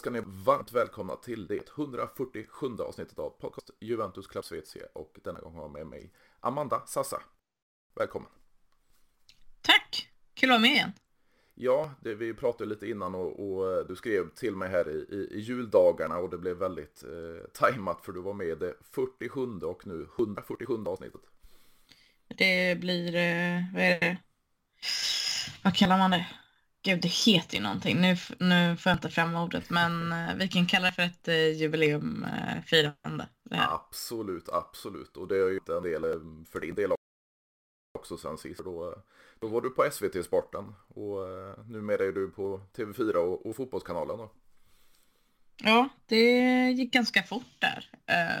[0.00, 5.40] Ska ni varmt välkomna till det 147 avsnittet av podcast Juventus Club Svezia och denna
[5.40, 7.22] gång har jag med mig Amanda Sassa.
[7.94, 8.30] Välkommen!
[9.60, 10.08] Tack!
[10.34, 10.92] Kul att vara med igen.
[11.54, 15.14] Ja, det, vi pratade lite innan och, och, eh, du skrev till mig här i,
[15.16, 18.74] i, i juldagarna och det blev väldigt eh, tajmat för du var med i det
[18.90, 21.22] 47 och nu 147 avsnittet.
[22.28, 24.16] Det blir, eh, vad är det?
[25.62, 26.26] Vad kallar man det?
[26.82, 28.00] Gud, det heter ju någonting.
[28.00, 31.28] Nu, nu får jag inte fram ordet, men eh, vi kan kalla det för ett
[31.28, 33.28] eh, jubileumfirande.
[33.50, 35.16] Absolut, absolut.
[35.16, 36.20] Och det är ju en del eh,
[36.52, 36.92] för din del
[37.98, 38.64] också sen sist.
[38.64, 39.02] Då,
[39.40, 41.18] då var du på SVT Sporten och
[41.68, 44.18] numera är du på TV4 och, och Fotbollskanalen.
[44.18, 44.32] Då.
[45.62, 47.90] Ja, det gick ganska fort där,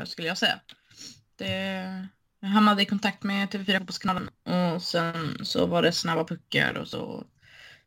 [0.04, 0.60] skulle jag säga.
[1.36, 1.48] Det,
[2.40, 4.28] jag hamnade i kontakt med TV4 Fotbollskanalen
[4.74, 7.26] och sen så var det snabba puckar och så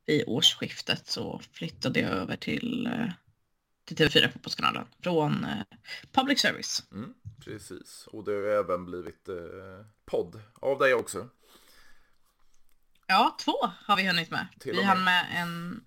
[0.06, 3.12] vid årsskiftet så flyttade jag över till, eh,
[3.86, 5.78] till TV4 Fotbollskanalen från eh,
[6.12, 6.84] public service.
[6.92, 7.14] Mm,
[7.46, 11.30] precis, och det har även blivit eh, podd av dig också.
[13.08, 14.48] Ja, två har vi hunnit med.
[14.60, 15.82] Till vi hann med en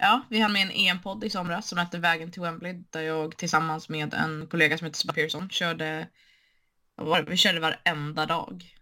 [0.00, 3.36] Ja, vi hann med en EM-podd i somras som hette Vägen till Wembley där jag
[3.36, 6.08] tillsammans med en kollega som heter Sebastian Pearson körde,
[7.26, 8.74] vi körde varenda dag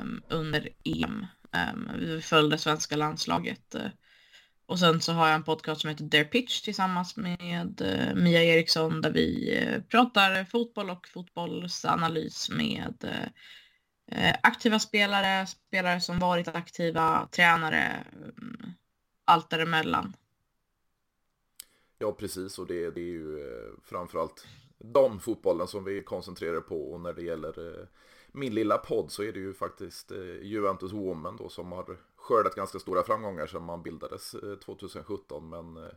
[0.00, 1.26] um, under EM.
[1.52, 3.74] Ehm, vi följde svenska landslaget.
[3.74, 3.90] Eh,
[4.66, 8.44] och sen så har jag en podcast som heter Dare Pitch tillsammans med eh, Mia
[8.44, 12.94] Eriksson där vi eh, pratar fotboll och fotbollsanalys med
[14.42, 18.72] aktiva spelare, spelare som varit aktiva, tränare, mm,
[19.24, 20.16] allt däremellan.
[21.98, 22.58] Ja, precis.
[22.58, 23.38] Och det, det är ju
[23.84, 24.46] framförallt
[24.78, 26.92] de fotbollen som vi koncentrerar på.
[26.92, 27.88] Och när det gäller
[28.32, 32.54] min lilla podd så är det ju faktiskt eh, Juventus Woman då som har skördat
[32.54, 35.48] ganska stora framgångar sedan man bildades eh, 2017.
[35.48, 35.92] Men eh,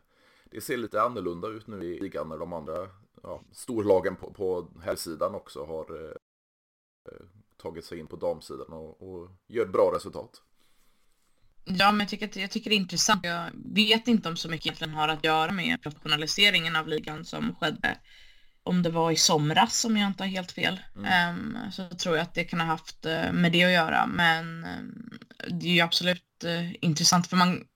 [0.51, 2.87] det ser lite annorlunda ut nu i ligan när de andra
[3.23, 6.11] ja, storlagen på, på här sidan också har eh,
[7.11, 7.25] eh
[7.57, 10.41] tagit sig in på damsidan och, och gör bra resultat.
[11.65, 13.25] Ja, men jag tycker, jag tycker det är intressant.
[13.25, 17.55] Jag vet inte om så mycket egentligen har att göra med professionaliseringen av ligan som
[17.55, 17.97] skedde.
[18.65, 21.35] Om det var i somras, om jag inte har helt fel, mm.
[21.35, 24.05] um, så tror jag att det kan ha haft med det att göra.
[24.05, 27.67] Men um, det är ju absolut uh, intressant för man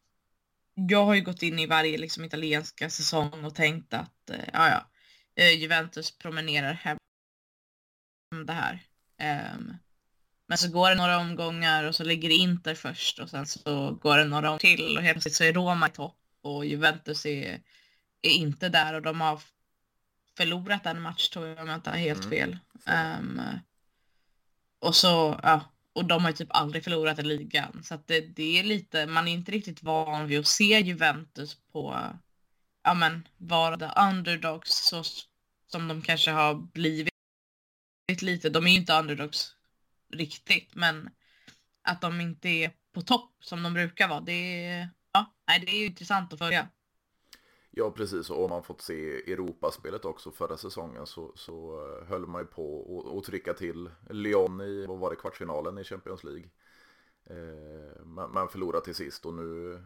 [0.76, 4.86] jag har ju gått in i varje liksom, italienska säsong och tänkt att uh, ja,
[5.36, 6.98] ja, Juventus promenerar hem
[8.46, 8.84] det här.
[9.56, 9.78] Um,
[10.48, 14.18] men så går det några omgångar och så ligger Inter först och sen så går
[14.18, 17.62] det några till och helt plötsligt så är Roma i topp och Juventus är,
[18.22, 19.42] är inte där och de har
[20.38, 22.30] förlorat en match tror jag om jag inte har helt mm.
[22.30, 22.58] fel.
[23.20, 23.42] Um,
[24.80, 25.62] och så, ja,
[25.94, 27.84] och de har ju typ aldrig förlorat i ligan.
[27.84, 31.58] Så att det, det är lite, man är inte riktigt van vid att se Juventus
[31.72, 32.00] på,
[32.84, 35.04] ja men, vara the underdogs så
[35.72, 37.12] som de kanske har blivit
[38.22, 38.50] lite.
[38.50, 39.56] De är ju inte underdogs
[40.14, 41.10] riktigt, men
[41.82, 45.72] att de inte är på topp som de brukar vara, det är, ja, nej, det
[45.72, 46.68] är ju intressant att följa.
[47.78, 48.30] Ja, precis.
[48.30, 52.46] Och om man fått se Europaspelet också förra säsongen så, så eh, höll man ju
[52.46, 56.50] på att trycka till Lyon i, vad var det, kvartsfinalen i Champions League.
[57.26, 59.80] Eh, man, man förlorade till sist och nu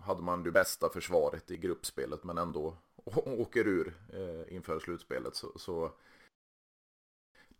[0.00, 2.76] hade man det bästa försvaret i gruppspelet men ändå
[3.24, 5.36] åker ur eh, inför slutspelet.
[5.36, 5.92] Så, så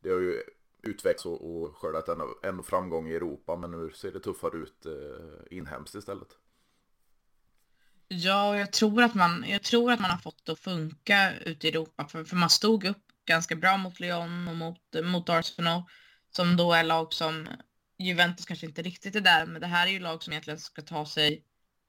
[0.00, 0.42] det har ju
[0.82, 4.86] utvecklats och, och skördat en, en framgång i Europa men nu ser det tuffare ut
[4.86, 6.36] eh, inhemskt istället.
[8.08, 11.66] Ja, jag tror att man, jag tror att man har fått det att funka ute
[11.66, 12.08] i Europa.
[12.08, 15.82] För, för man stod upp ganska bra mot Lyon och mot, mot Arsenal.
[16.30, 17.48] Som då är lag som
[17.98, 19.46] Juventus kanske inte riktigt är där.
[19.46, 21.44] Men det här är ju lag som egentligen ska ta sig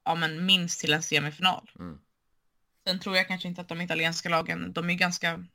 [0.05, 1.71] ja, men minst till en semifinal.
[1.79, 1.99] Mm.
[2.87, 5.45] Sen tror jag kanske inte att de italienska lagen, de är ganska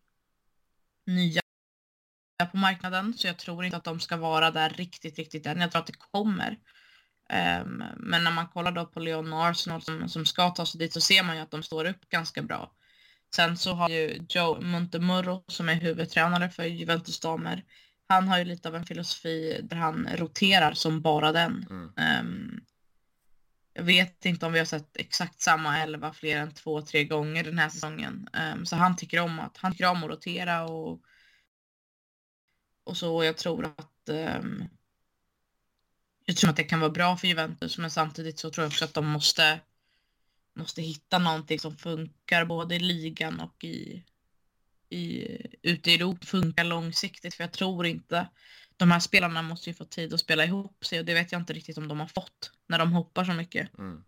[1.07, 1.41] nya
[2.51, 3.15] på marknaden.
[3.15, 5.61] Så jag tror inte att de ska vara där riktigt, riktigt än.
[5.61, 6.59] Jag tror att det kommer.
[7.33, 10.79] Um, men när man kollar då på Leon och Arsenal som, som ska ta sig
[10.79, 12.73] dit så ser man ju att de står upp ganska bra.
[13.35, 17.65] Sen så har ju Joe Montemurro som är huvudtränare för Juventus damer.
[18.09, 21.67] Han har ju lite av en filosofi där han roterar som bara den.
[21.71, 22.21] Mm.
[22.21, 22.61] Um,
[23.75, 27.45] jag vet inte om vi har sett exakt samma elva fler än två, tre gånger
[27.45, 28.29] den här säsongen.
[28.55, 31.01] Um, så han tycker om att, han tycker om att rotera och,
[32.85, 33.25] och så.
[33.25, 34.69] Jag tror att um,
[36.25, 38.85] jag tror att det kan vara bra för Juventus men samtidigt så tror jag också
[38.85, 39.61] att de måste,
[40.55, 44.05] måste hitta någonting som funkar både i ligan och i,
[44.89, 45.27] i,
[45.63, 48.29] ute i Europa funkar långsiktigt för jag tror inte
[48.77, 51.41] de här spelarna måste ju få tid att spela ihop sig och det vet jag
[51.41, 53.79] inte riktigt om de har fått när de hoppar så mycket.
[53.79, 54.05] Mm.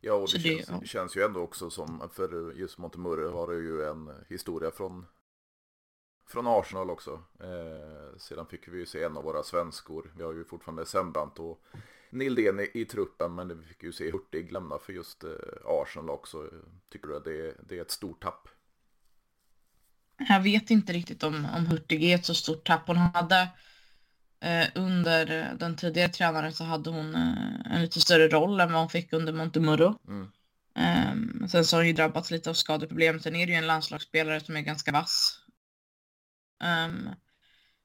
[0.00, 0.80] Ja, och det, det känns, ja.
[0.84, 5.06] känns, ju ändå också som, för just Montemurro har ju en historia från,
[6.26, 7.22] från Arsenal också.
[7.40, 10.12] Eh, sedan fick vi ju se en av våra svenskor.
[10.16, 11.62] Vi har ju fortfarande Sembrant och
[12.10, 15.30] Nildén i, i, truppen, men vi fick ju se Hurtig lämna för just eh,
[15.64, 16.50] Arsenal också.
[16.92, 18.48] Tycker du att det, det är ett stort tapp?
[20.28, 22.86] Jag vet inte riktigt om, om Hurtig är ett så stort tapp.
[22.86, 23.48] Hon hade
[24.40, 28.80] eh, under den tidigare tränaren så hade hon eh, en lite större roll än vad
[28.80, 29.98] hon fick under Montemurro.
[30.08, 30.30] Mm.
[30.78, 33.20] Um, sen så har hon ju drabbats lite av skadeproblem.
[33.20, 35.40] Sen är det ju en landslagsspelare som är ganska vass.
[36.64, 37.10] Um,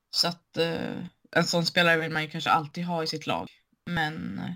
[0.10, 3.48] så att uh, en sån spelare vill man ju kanske alltid ha i sitt lag.
[3.86, 4.52] Men uh,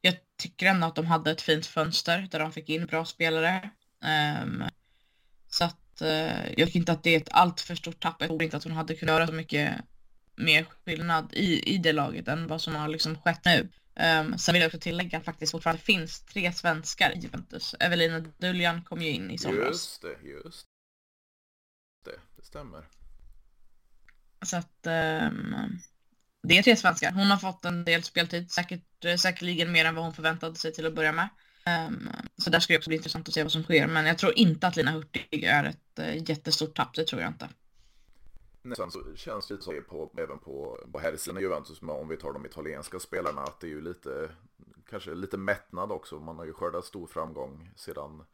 [0.00, 3.70] jag tycker ändå att de hade ett fint fönster där de fick in bra spelare.
[4.42, 4.64] Um,
[5.46, 8.16] så att uh, jag tycker inte att det är ett alltför stort tapp.
[8.18, 9.74] Jag tror inte att hon hade kunnat göra så mycket
[10.36, 13.68] mer skillnad i, i det laget än vad som har liksom skett nu.
[13.94, 17.74] Um, sen vill jag också tillägga att faktiskt fortfarande finns tre svenskar i Juventus.
[17.80, 19.68] Evelina Duljan kom ju in i somras.
[19.68, 20.66] Just det, just
[22.04, 22.20] det.
[22.36, 22.88] Det stämmer.
[24.42, 25.54] Så att um,
[26.42, 27.12] det är tre svenskar.
[27.12, 30.72] Hon har fått en del speltid, säkert, eh, säkerligen mer än vad hon förväntade sig
[30.72, 31.28] till att börja med.
[31.88, 33.86] Um, så där ska det också bli intressant att se vad som sker.
[33.86, 37.30] Men jag tror inte att Lina Hurtig är ett uh, jättestort tapp, det tror jag
[37.30, 37.48] inte.
[38.76, 42.32] Sen så känns det så på, även på, på herrsidan i Juventus, om vi tar
[42.32, 44.30] de italienska spelarna, att det är ju lite,
[44.90, 46.18] kanske lite mättnad också.
[46.18, 48.24] Man har ju skördat stor framgång sedan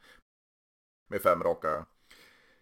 [1.08, 1.86] med fem raka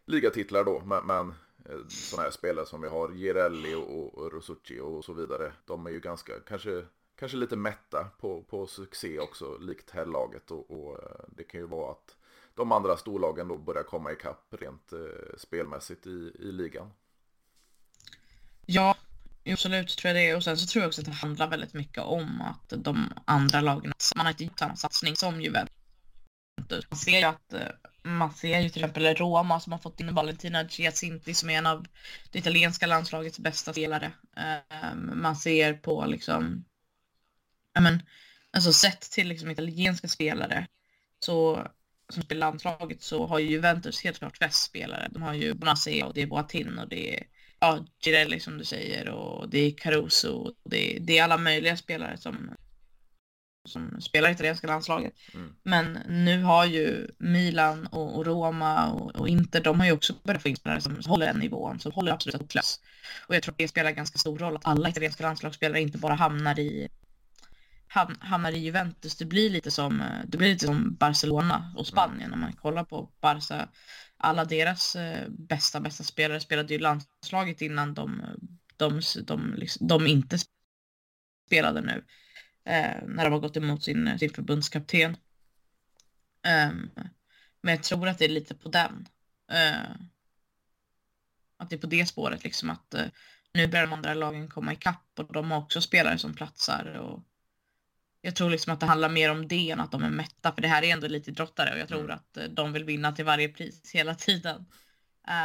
[0.07, 4.81] ligatitlar då, men, men Eh, sådana här spelare som vi har, Girelli och, och Rosucci
[4.81, 6.85] och så vidare, de är ju ganska, kanske,
[7.19, 11.67] kanske lite mätta på, på succé också, likt herrlaget och, och eh, det kan ju
[11.67, 12.17] vara att
[12.55, 16.91] de andra storlagen då börjar komma ikapp rent eh, spelmässigt i, i ligan.
[18.67, 18.97] Ja,
[19.45, 20.35] absolut tror jag det.
[20.35, 23.61] Och sen så tror jag också att det handlar väldigt mycket om att de andra
[23.61, 25.75] lagen, man har inte gjort samma satsning som Juventus.
[26.91, 27.69] Man ser ju att eh,
[28.05, 31.67] man ser ju till exempel Roma som har fått in Valentina Giacinti som är en
[31.67, 31.87] av
[32.31, 34.13] det italienska landslagets bästa spelare.
[34.37, 36.65] Ehm, man ser på liksom,
[37.81, 38.03] men,
[38.51, 40.67] alltså sett till liksom italienska spelare
[41.19, 41.69] så
[42.09, 45.09] som spelar landslaget så har ju Juventus helt klart flest spelare.
[45.11, 47.27] De har ju Bonassi och det är Boatin och det är
[47.61, 50.55] ja, Girelli som du säger och det är Caruso.
[50.65, 52.55] Det är, det är alla möjliga spelare som,
[53.65, 55.13] som spelar i italienska landslaget.
[55.35, 55.55] Mm.
[55.63, 60.15] Men nu har ju Milan och, och Roma och, och, Inter, de har ju också
[60.25, 62.81] börjat få in spelare som håller den nivån, som håller absolut toppklass.
[63.27, 66.59] Och jag tror det spelar ganska stor roll att alla italienska landslagsspelare inte bara hamnar
[66.59, 66.89] i
[68.19, 69.17] hamnar i Juventus.
[69.17, 72.31] Det blir lite som, det blir lite som Barcelona och Spanien mm.
[72.31, 73.69] när man kollar på Barca
[74.17, 78.23] alla deras eh, bästa, bästa spelare spelade ju landslaget innan de,
[78.77, 80.39] de, de, liksom, de inte
[81.47, 82.05] spelade nu.
[82.65, 85.17] Eh, när de har gått emot sin, sin förbundskapten.
[86.47, 86.73] Eh,
[87.61, 89.09] men jag tror att det är lite på den.
[89.51, 89.91] Eh,
[91.57, 93.07] att det är på det spåret liksom att eh,
[93.55, 96.85] nu börjar de andra lagen komma ikapp och de har också spelare som platsar.
[96.85, 97.23] Och,
[98.21, 100.63] jag tror liksom att det handlar mer om det än att de är mätta, för
[100.63, 102.17] det här är ändå lite drottare och jag tror mm.
[102.17, 104.67] att eh, de vill vinna till varje pris hela tiden.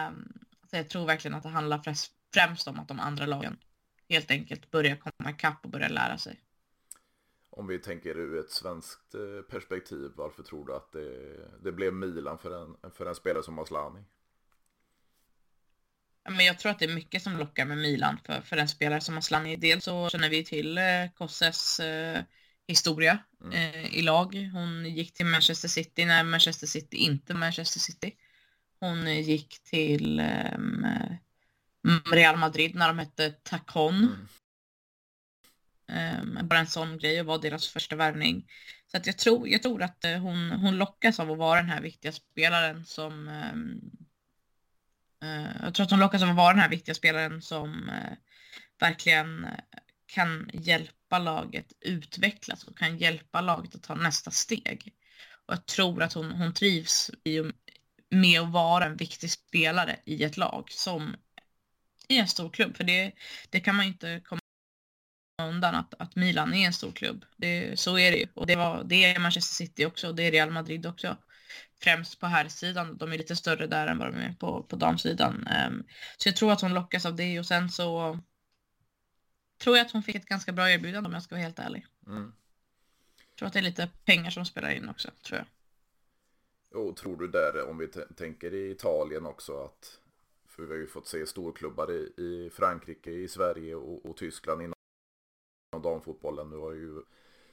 [0.10, 0.34] Um,
[0.70, 1.82] så jag tror verkligen att det handlar
[2.34, 3.58] främst om att de andra lagen
[4.10, 6.40] helt enkelt börjar komma ikapp och börjar lära sig.
[7.60, 11.94] Om vi tänker ur ett svenskt eh, perspektiv, varför tror du att det, det blev
[11.94, 14.04] Milan för en, för en spelare som Aslani?
[16.30, 19.02] Men jag tror att det är mycket som lockar med Milan för, för en spelare
[19.02, 19.56] som Aslani.
[19.56, 20.84] Dels så känner vi till eh,
[21.18, 22.24] Kosses eh,
[22.68, 23.54] historia mm.
[23.54, 24.36] eh, i lag.
[24.54, 28.16] Hon gick till Manchester City när Manchester City inte Manchester City.
[28.80, 30.58] Hon gick till eh,
[32.12, 33.96] Real Madrid när de hette Tacon.
[33.96, 34.28] Mm.
[35.90, 38.48] Um, bara en sån grej och var deras första värvning.
[38.92, 41.70] Så att jag, tror, jag tror att eh, hon, hon lockas av att vara den
[41.70, 43.92] här viktiga spelaren som Um,
[45.24, 48.18] uh, jag tror att hon lockas av att vara den här viktiga spelaren som uh,
[48.80, 49.48] verkligen
[50.06, 54.94] kan hjälpa laget utvecklas och kan hjälpa laget att ta nästa steg.
[55.46, 57.42] Och jag tror att hon, hon trivs i,
[58.10, 61.16] med att vara en viktig spelare i ett lag som
[62.08, 62.78] i en stor klubb.
[62.78, 63.12] För det,
[63.50, 64.39] det kan man inte komma
[65.48, 67.26] undan att, att Milan är en stor klubb.
[67.38, 68.28] Det, så är det ju.
[68.34, 71.18] Och det, var, det är Manchester City också och det är Real Madrid också.
[71.82, 72.98] Främst på här sidan.
[72.98, 75.48] De är lite större där än vad de är på, på damsidan.
[75.68, 75.84] Um,
[76.18, 78.20] så jag tror att hon lockas av det och sen så
[79.64, 81.86] tror jag att hon fick ett ganska bra erbjudande om jag ska vara helt ärlig.
[82.08, 82.34] Mm.
[83.38, 85.48] tror att det är lite pengar som spelar in också, tror jag.
[86.82, 90.00] Och tror du där, om vi tänker i Italien också, att
[90.48, 94.74] för vi har ju fått se storklubbar i, i Frankrike, i Sverige och, och Tyskland
[95.72, 96.50] inom damfotbollen.
[96.50, 97.02] Nu har ju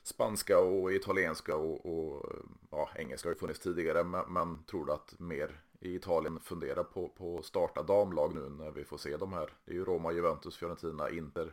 [0.03, 2.27] spanska och italienska och, och
[2.71, 4.05] ja, engelska har ju funnits tidigare.
[4.05, 8.49] Men, men tror du att mer i Italien funderar på, på att starta damlag nu
[8.49, 9.51] när vi får se de här?
[9.65, 11.53] Det är ju Roma, Juventus, Fiorentina, Inter,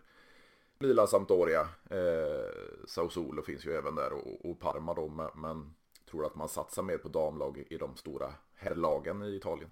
[0.80, 5.08] Milan, Sampdoria, eh, Sassuolo finns ju även där och, och Parma då.
[5.08, 5.74] Men, men
[6.10, 9.72] tror du att man satsar mer på damlag i de stora herrlagen i Italien?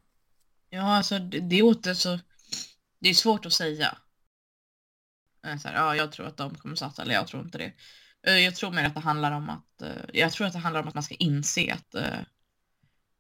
[0.70, 2.20] Ja, alltså det, det åter så.
[3.00, 3.98] Det är svårt att säga.
[5.48, 7.74] Eh, så här, ja, jag tror att de kommer satsa eller jag tror inte det.
[8.28, 10.82] Eh, jag tror mer att det handlar om att eh, jag tror att det handlar
[10.82, 11.96] om att man ska inse att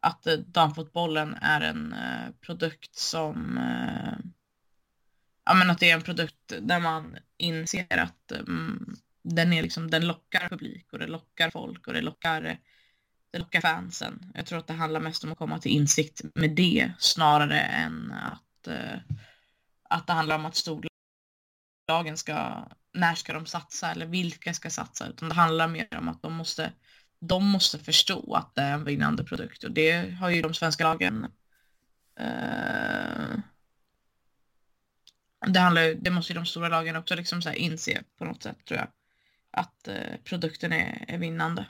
[0.03, 1.95] att damfotbollen är en
[2.41, 3.59] produkt som
[5.45, 9.91] ja men att det är en produkt där man inser att um, den är liksom
[9.91, 12.57] den lockar publik och det lockar folk och det lockar
[13.31, 14.31] det lockar fansen.
[14.33, 18.11] Jag tror att det handlar mest om att komma till insikt med det snarare än
[18.11, 18.67] att
[19.89, 20.55] att det handlar om att
[21.91, 26.07] lagen ska när ska de satsa eller vilka ska satsa utan det handlar mer om
[26.07, 26.73] att de måste
[27.19, 30.83] de måste förstå att det är en vinnande produkt och det har ju de svenska
[30.83, 31.27] lagen
[32.15, 33.39] eh,
[35.47, 38.65] det, handlar, det måste ju de stora lagen också liksom så inse på något sätt
[38.65, 38.87] tror jag.
[39.51, 41.67] Att eh, produkten är, är vinnande.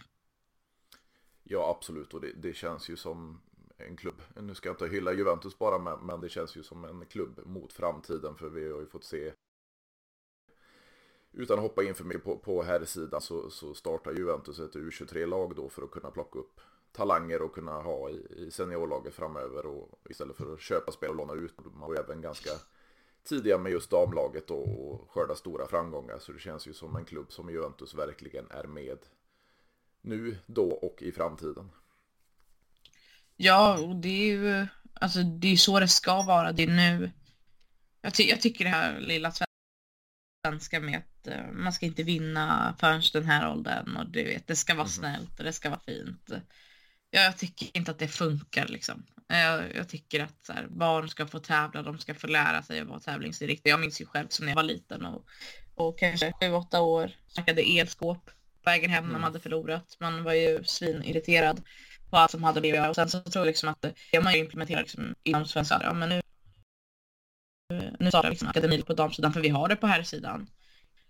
[1.43, 3.41] Ja absolut och det, det, känns ju som
[3.77, 4.21] en klubb.
[4.35, 7.39] Nu ska jag inte hylla Juventus bara men, men det känns ju som en klubb
[7.45, 9.31] mot framtiden för vi har ju fått se
[11.33, 14.75] utan att hoppa in för mycket på, på här sidan så, så startar Juventus ett
[14.75, 16.59] U23-lag då för att kunna plocka upp
[16.91, 21.15] talanger och kunna ha i, i seniorlaget framöver och istället för att köpa spel och
[21.15, 21.53] låna ut.
[21.73, 22.49] Man var även ganska
[23.23, 27.05] tidiga med just damlaget och, och skörda stora framgångar så det känns ju som en
[27.05, 28.97] klubb som Juventus verkligen är med
[30.01, 31.71] nu, då och i framtiden.
[33.35, 36.51] Ja, och det är ju alltså det är så det ska vara.
[36.51, 37.11] Det är nu.
[38.01, 39.31] Jag, ty jag tycker det här lilla
[40.45, 44.47] svenska med att uh, man ska inte vinna förrän den här åldern och du vet,
[44.47, 44.91] det ska vara mm.
[44.91, 46.29] snällt och det ska vara fint.
[47.11, 49.05] Ja, jag tycker inte att det funkar liksom.
[49.27, 52.87] Jag, jag tycker att här, barn ska få tävla, de ska få lära sig att
[52.87, 53.69] vara tävlingsinriktade.
[53.69, 55.25] Jag minns ju själv som när jag var liten och,
[55.75, 59.23] och kanske sju, åtta år snackade elskåp på vägen hem när man mm.
[59.23, 59.97] hade förlorat.
[59.99, 61.61] Man var ju svinirriterad
[62.09, 63.81] på allt som hade blivit och sen så tror jag liksom att
[64.11, 65.79] det man ju implementerat liksom inom svenska.
[65.83, 66.21] Ja, men nu
[67.99, 70.47] nu startar liksom akademi på damsidan för vi har det på här sidan.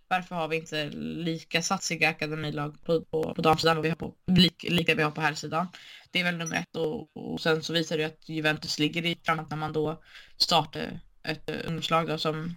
[0.07, 4.13] Varför har vi inte lika satsiga akademilag på, på, på damsidan och vi har på,
[4.27, 5.67] lik, lika vi har på här sidan?
[6.11, 9.17] Det är väl nummer ett och, och sen så visar det att Juventus ligger i
[9.25, 10.01] framåt när man då
[10.37, 12.55] startar ett eh, ungdomslag som,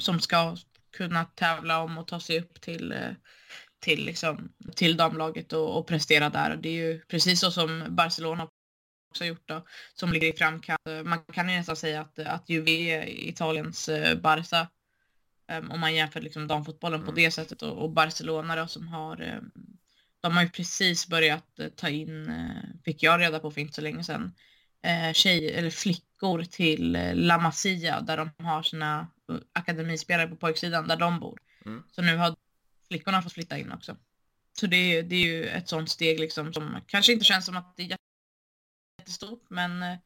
[0.00, 0.56] som ska
[0.96, 3.10] kunna tävla om och ta sig upp till, eh,
[3.80, 6.50] till, liksom, till damlaget och, och prestera där.
[6.50, 8.48] Och det är ju precis så som Barcelona
[9.10, 10.80] också gjort då, som ligger i framkant.
[11.04, 14.68] Man kan ju nästan säga att, att Juve är Italiens eh, Barca
[15.52, 17.06] um, om man jämför liksom damfotbollen mm.
[17.06, 19.50] på det sättet och, och, Barcelona då som har um,
[20.20, 22.32] de har ju precis börjat uh, ta in,
[22.84, 24.32] fick jag reda på för inte så länge sedan,
[25.12, 29.06] tjej, eller flickor till La Masia där de har sina
[29.52, 31.40] akademispelare på pojksidan där de bor.
[31.66, 31.82] Mm.
[31.92, 32.36] Så nu har
[32.88, 33.96] flickorna fått flytta in också.
[34.60, 37.76] Så det, det är ju ett sånt steg liksom som kanske inte känns som att
[37.76, 37.96] det är
[39.00, 39.98] jättestort men eh,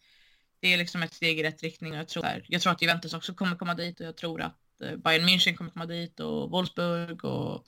[0.60, 3.14] det är liksom ett steg i rätt riktning och jag tror, jag tror att Juventus
[3.14, 6.50] också kommer komma dit och jag tror att eh, Bayern München kommer komma dit och
[6.50, 7.66] Wolfsburg och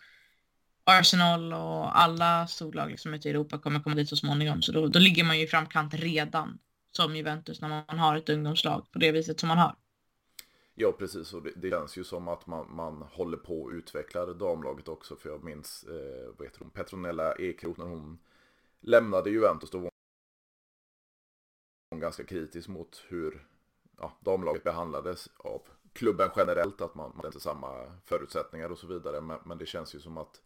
[0.85, 4.63] Arsenal och alla storlag liksom ute i Europa kommer komma dit så småningom.
[4.63, 6.59] Så då, då ligger man ju i framkant redan
[6.93, 9.77] som Juventus när man har ett ungdomslag på det viset som man har.
[10.75, 11.33] Ja, precis.
[11.33, 15.17] Och det, det känns ju som att man, man håller på att utveckla damlaget också.
[15.17, 18.19] För jag minns, eh, vad heter hon, Petronella Ekroth när hon
[18.81, 19.71] lämnade Juventus.
[19.71, 19.91] Då var
[21.97, 23.47] hon ganska kritisk mot hur
[23.99, 25.63] ja, damlaget behandlades av
[25.93, 29.21] klubben generellt, att man, man inte samma förutsättningar och så vidare.
[29.21, 30.41] Men, men, det känns ju som att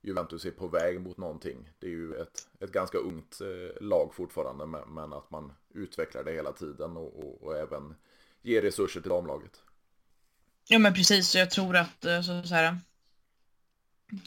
[0.00, 1.70] Juventus är på väg mot någonting.
[1.78, 6.24] Det är ju ett, ett ganska ungt eh, lag fortfarande, men, men, att man utvecklar
[6.24, 7.94] det hela tiden och, och, och även
[8.42, 9.62] ger resurser till damlaget.
[10.68, 12.78] Ja men precis, jag tror att eh, så, så här,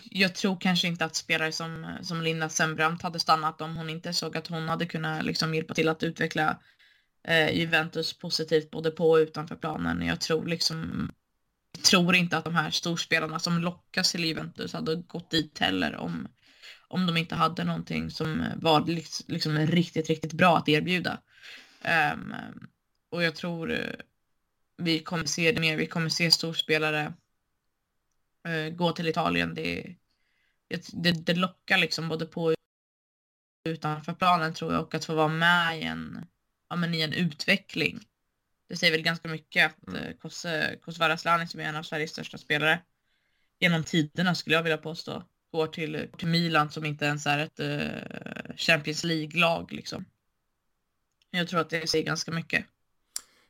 [0.04, 4.14] jag tror kanske inte att spelare som, som Linda Sembrant hade stannat om hon inte
[4.14, 6.60] såg att hon hade kunnat liksom hjälpa till att utveckla
[7.28, 10.02] eh, Juventus positivt både på och utanför planen.
[10.02, 11.10] Jag tror liksom
[11.78, 15.96] jag tror inte att de här storspelarna som lockas till Juventus hade gått dit heller
[15.96, 16.28] om,
[16.88, 18.86] om de inte hade någonting som var
[19.28, 21.22] liksom riktigt, riktigt bra att erbjuda.
[22.14, 22.34] Um,
[23.10, 23.94] och jag tror eh,
[24.78, 25.78] vi kommer se det mer.
[25.78, 27.14] Vi kommer se storspelare
[28.76, 29.54] gå till Italien.
[29.54, 29.96] Det,
[30.94, 32.56] det, det lockar liksom både på och
[33.70, 36.26] utanför planen tror jag och att få vara med i en
[36.70, 38.00] ja, men i en utveckling.
[38.70, 40.04] Det säger väl ganska mycket att mm.
[40.04, 40.16] Eh,
[40.80, 42.82] Kosse Varaslani som är en av Sveriges största spelare
[43.60, 47.60] genom tiderna skulle jag vilja påstå, går till, till Milan som inte ens är ett
[47.60, 50.06] uh, Champions League-lag liksom.
[51.30, 52.66] Jag tror att det säger ganska mycket.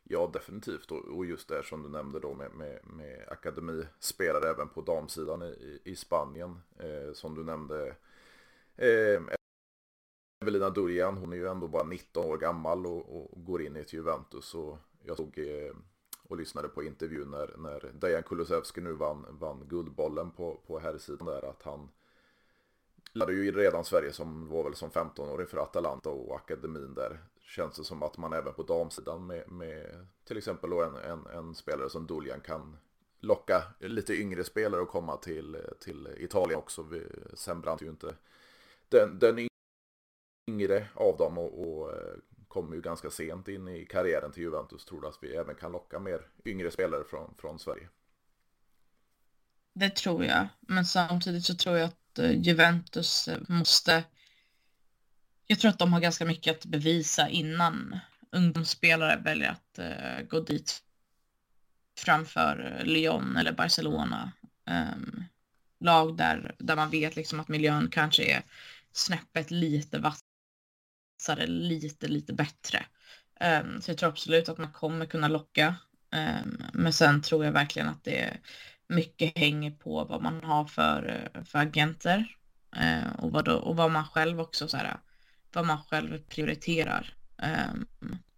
[0.09, 0.91] Ja, definitivt.
[0.91, 5.81] Och just det som du nämnde då med, med, med akademispelare även på damsidan i,
[5.83, 6.61] i Spanien.
[6.79, 7.95] Eh, som du nämnde.
[8.75, 9.21] Eh,
[10.41, 13.79] Evelina Durjan, hon är ju ändå bara 19 år gammal och, och går in i
[13.79, 14.55] ett Juventus.
[14.55, 15.75] Och jag såg eh,
[16.23, 21.27] och lyssnade på intervjun när, när Dejan Kulusevski nu vann, vann guldbollen på, på herrsidan
[21.27, 21.49] där.
[21.49, 21.89] Att han
[23.13, 27.75] lärde ju redan Sverige som var väl som 15-åring för Atalanta och akademin där känns
[27.75, 31.89] det som att man även på damsidan med, med till exempel en, en, en spelare
[31.89, 32.77] som Duljan kan
[33.19, 36.85] locka lite yngre spelare att komma till, till Italien också.
[37.33, 38.15] Sen brant ju inte
[38.89, 39.47] den, den
[40.47, 44.85] yngre av dem och, och eh, kommer ju ganska sent in i karriären till Juventus.
[44.85, 47.89] Tror du att vi även kan locka mer yngre spelare från, från Sverige?
[49.73, 54.03] Det tror jag, men samtidigt så tror jag att eh, Juventus eh, måste
[55.47, 57.99] jag tror att de har ganska mycket att bevisa innan
[58.31, 60.83] ungdomsspelare väljer att uh, gå dit
[61.99, 64.31] framför eh, Lyon eller Barcelona.
[64.65, 65.23] Um,
[65.79, 68.41] lag där, där man vet liksom att miljön kanske är
[68.91, 72.85] snäppet lite vassare, lite, lite bättre.
[73.39, 75.75] Um, så jag tror absolut att man kommer kunna locka.
[76.11, 78.37] Um, men sen tror jag verkligen att det
[78.87, 82.35] mycket hänger på vad man har för, eh, för agenter
[82.77, 84.97] uh, och, vad då, och vad man själv också så här,
[85.57, 87.13] vad man själv prioriterar.
[87.37, 87.87] Um,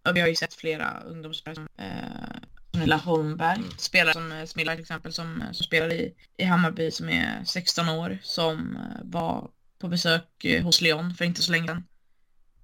[0.08, 3.70] och vi har ju sett flera ungdomsspelare som uh, Nilla Holmberg, mm.
[3.78, 7.44] spelare som uh, Smilla till exempel, som, uh, som spelar i, i Hammarby som är
[7.44, 11.84] 16 år, som var på besök hos Lyon för inte så länge sedan.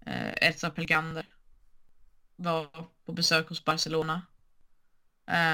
[0.06, 1.26] Uh, Elsa Pelgander
[2.36, 2.66] var
[3.06, 4.22] på besök hos Barcelona.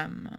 [0.05, 0.29] Um,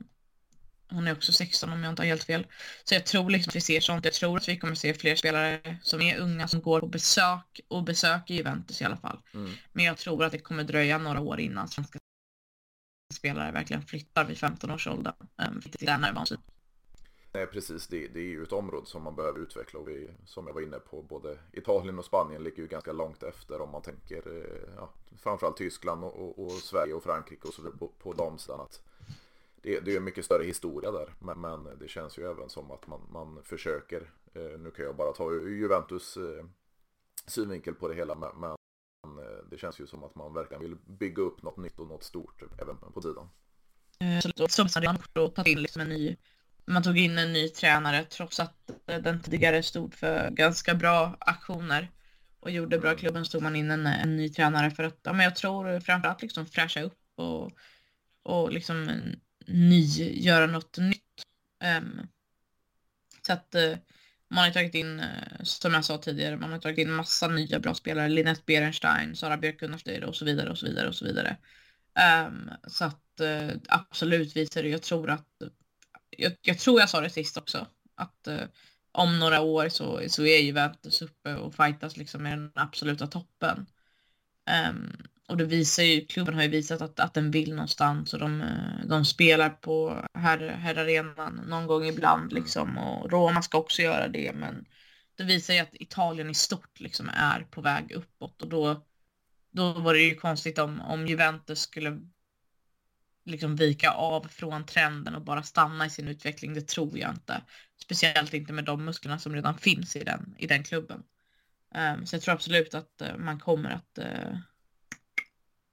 [0.94, 2.46] hon är också 16 om jag inte har helt fel.
[2.84, 4.04] Så jag tror liksom att vi ser sånt.
[4.04, 7.60] Jag tror att vi kommer se fler spelare som är unga som går på besök
[7.68, 9.18] och besöker Juventus i alla fall.
[9.34, 9.52] Mm.
[9.72, 11.98] Men jag tror att det kommer dröja några år innan svenska
[13.14, 15.14] spelare verkligen flyttar vid 15 års ålder.
[15.48, 15.62] Um,
[17.34, 17.86] Nej, precis.
[17.86, 20.60] Det, det, är ju ett område som man behöver utveckla och vi, som jag var
[20.60, 24.74] inne på, både Italien och Spanien ligger ju ganska långt efter om man tänker eh,
[24.76, 24.90] ja,
[25.22, 28.60] framförallt Tyskland och, och, och Sverige och Frankrike och så på, på damsidan.
[28.60, 28.82] Att
[29.64, 31.14] det, det är en mycket större historia där.
[31.18, 34.10] Men, men, det känns ju även som att man, man försöker.
[34.34, 36.44] Eh, nu kan jag bara ta Juventus eh,
[37.26, 38.14] synvinkel på det hela.
[38.14, 38.50] Men,
[39.18, 42.04] eh, det känns ju som att man verkligen vill bygga upp något nytt och något
[42.04, 43.28] stort även på sidan.
[44.48, 44.98] Som man
[45.30, 46.16] tagit in liksom en ny
[46.66, 51.90] man tog in en ny tränare trots att den tidigare stod för ganska bra aktioner
[52.40, 52.98] och gjorde bra mm.
[52.98, 56.22] klubben stod man in en, en ny tränare för att ja, men jag tror framförallt
[56.22, 57.52] liksom fräscha upp och,
[58.22, 58.88] och liksom
[59.46, 61.24] ny, göra något nytt.
[61.78, 62.06] Um,
[63.26, 63.76] så att uh,
[64.28, 67.60] man har tagit in, uh, som jag sa tidigare, man har tagit in massa nya
[67.60, 68.08] bra spelare.
[68.08, 71.36] Linette Berenstein, Sara Björk Gunnarsdöjde och så vidare och så vidare och så vidare.
[72.26, 75.42] Um, så att uh, absolut visar det, jag tror att,
[76.10, 78.28] jag, jag, tror jag sa det sist också, att
[78.92, 83.66] om några år så, så är Juventus uppe och fightas liksom med den absoluta toppen.
[84.70, 84.96] Um,
[85.28, 88.40] och det visar ju, klubben har ju visat att, att den vill någonstans och de,
[88.40, 92.34] eh, de spelar på här, här arenan någon gång ibland mm.
[92.42, 94.64] liksom och Roma ska också göra det men
[95.16, 98.84] det visar ju att Italien i stort liksom är på väg uppåt och då,
[99.50, 102.00] då var det ju konstigt om, om Juventus skulle
[103.24, 106.54] liksom vika av från trenden och bara stanna i sin utveckling.
[106.54, 107.42] Det tror jag inte.
[107.82, 111.02] Speciellt inte med de musklerna som redan finns i den, i den klubben.
[111.74, 114.38] Um, så jag tror absolut att uh, man kommer att uh,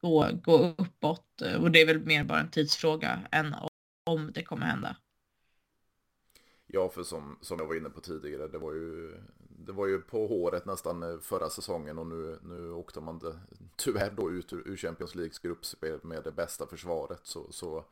[0.02, 3.56] gå, gå uppåt och det är väl mer bara en tidsfråga än
[4.06, 4.96] om det kommer hända.
[6.68, 10.02] Ja, för som, som jag var inne på tidigare, det var ju, det var ju
[10.02, 13.40] på håret nästan förra säsongen och nu, nu åkte man det,
[13.76, 17.20] tyvärr då ut ur, Champions Leagues gruppspel med det bästa försvaret.
[17.24, 17.86] Så, så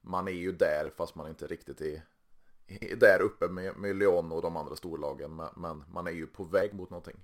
[0.00, 2.02] man är ju där fast man inte riktigt är,
[2.66, 5.36] är där uppe med, med Lyon och de andra storlagen.
[5.36, 7.16] Men, men man är ju på väg mot någonting.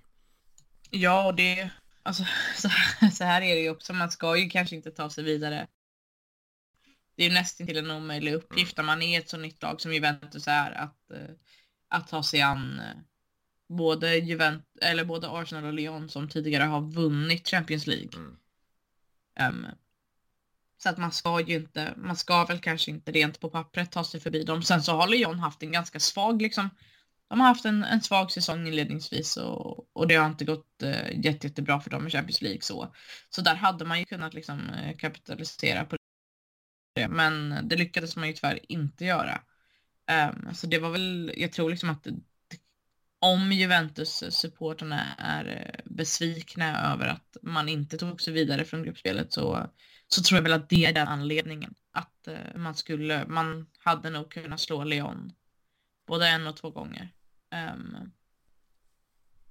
[0.89, 1.71] Ja, och det,
[2.03, 2.23] Alltså
[2.57, 5.23] så här, så här är det ju också, man ska ju kanske inte ta sig
[5.23, 5.67] vidare.
[7.15, 9.81] Det är ju nästan till en omöjlig uppgift när man är ett så nytt lag
[9.81, 11.35] som Juventus är att, eh,
[11.87, 12.97] att ta sig an eh,
[13.67, 18.11] både, Juventus, eller både Arsenal och Lyon som tidigare har vunnit Champions League.
[18.15, 18.37] Mm.
[19.39, 19.67] Um,
[20.77, 24.03] så att man ska ju inte, man ska väl kanske inte rent på pappret ta
[24.03, 24.63] sig förbi dem.
[24.63, 26.69] Sen så har Lyon haft en ganska svag liksom
[27.33, 31.25] de har haft en, en svag säsong inledningsvis och, och det har inte gått eh,
[31.25, 32.95] jätte, jättebra för dem i Champions League så.
[33.29, 35.97] Så där hade man ju kunnat liksom eh, kapitalisera på
[36.95, 39.41] det, men det lyckades man ju tyvärr inte göra.
[40.31, 42.07] Um, så det var väl, jag tror liksom att
[43.19, 49.69] om Juventus-supporterna är eh, besvikna över att man inte tog sig vidare från gruppspelet så,
[50.07, 51.73] så tror jag väl att det är den anledningen.
[51.91, 55.33] Att uh, man skulle, man hade nog kunnat slå Leon
[56.07, 57.09] både en och två gånger.
[57.53, 58.11] Um,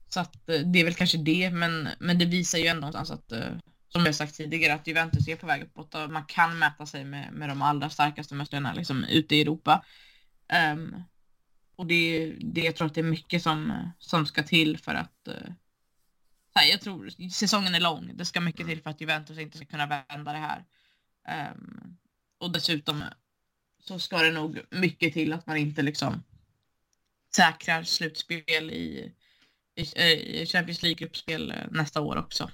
[0.09, 3.11] så att eh, det är väl kanske det, men, men det visar ju ändå någonstans
[3.11, 6.59] att, uh, som jag sagt tidigare, att Juventus är på väg uppåt och man kan
[6.59, 9.85] mäta sig med, med de allra starkaste mästarna liksom ute i Europa.
[10.73, 11.03] Um,
[11.77, 15.29] och det, det, jag tror att det är mycket som, som ska till för att
[15.29, 15.53] eh, uh,
[16.55, 18.11] här, jag tror säsongen är lång.
[18.15, 20.65] Det ska mycket till för att Juventus inte ska kunna vända det här.
[21.53, 21.97] Um,
[22.39, 23.05] och dessutom
[23.79, 26.23] så ska det nog mycket till att man inte liksom
[27.37, 29.15] säkrar slutspel i,
[29.75, 32.51] i, eh, i Champions League-gruppspel eh, nästa år också.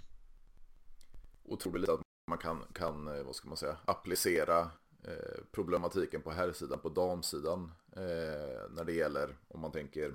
[1.45, 4.71] Otroligt att man kan, kan eh, vad ska man säga, applicera
[5.05, 7.73] Eh, problematiken på herrsidan, på damsidan.
[7.97, 10.15] Eh, när det gäller, om man tänker,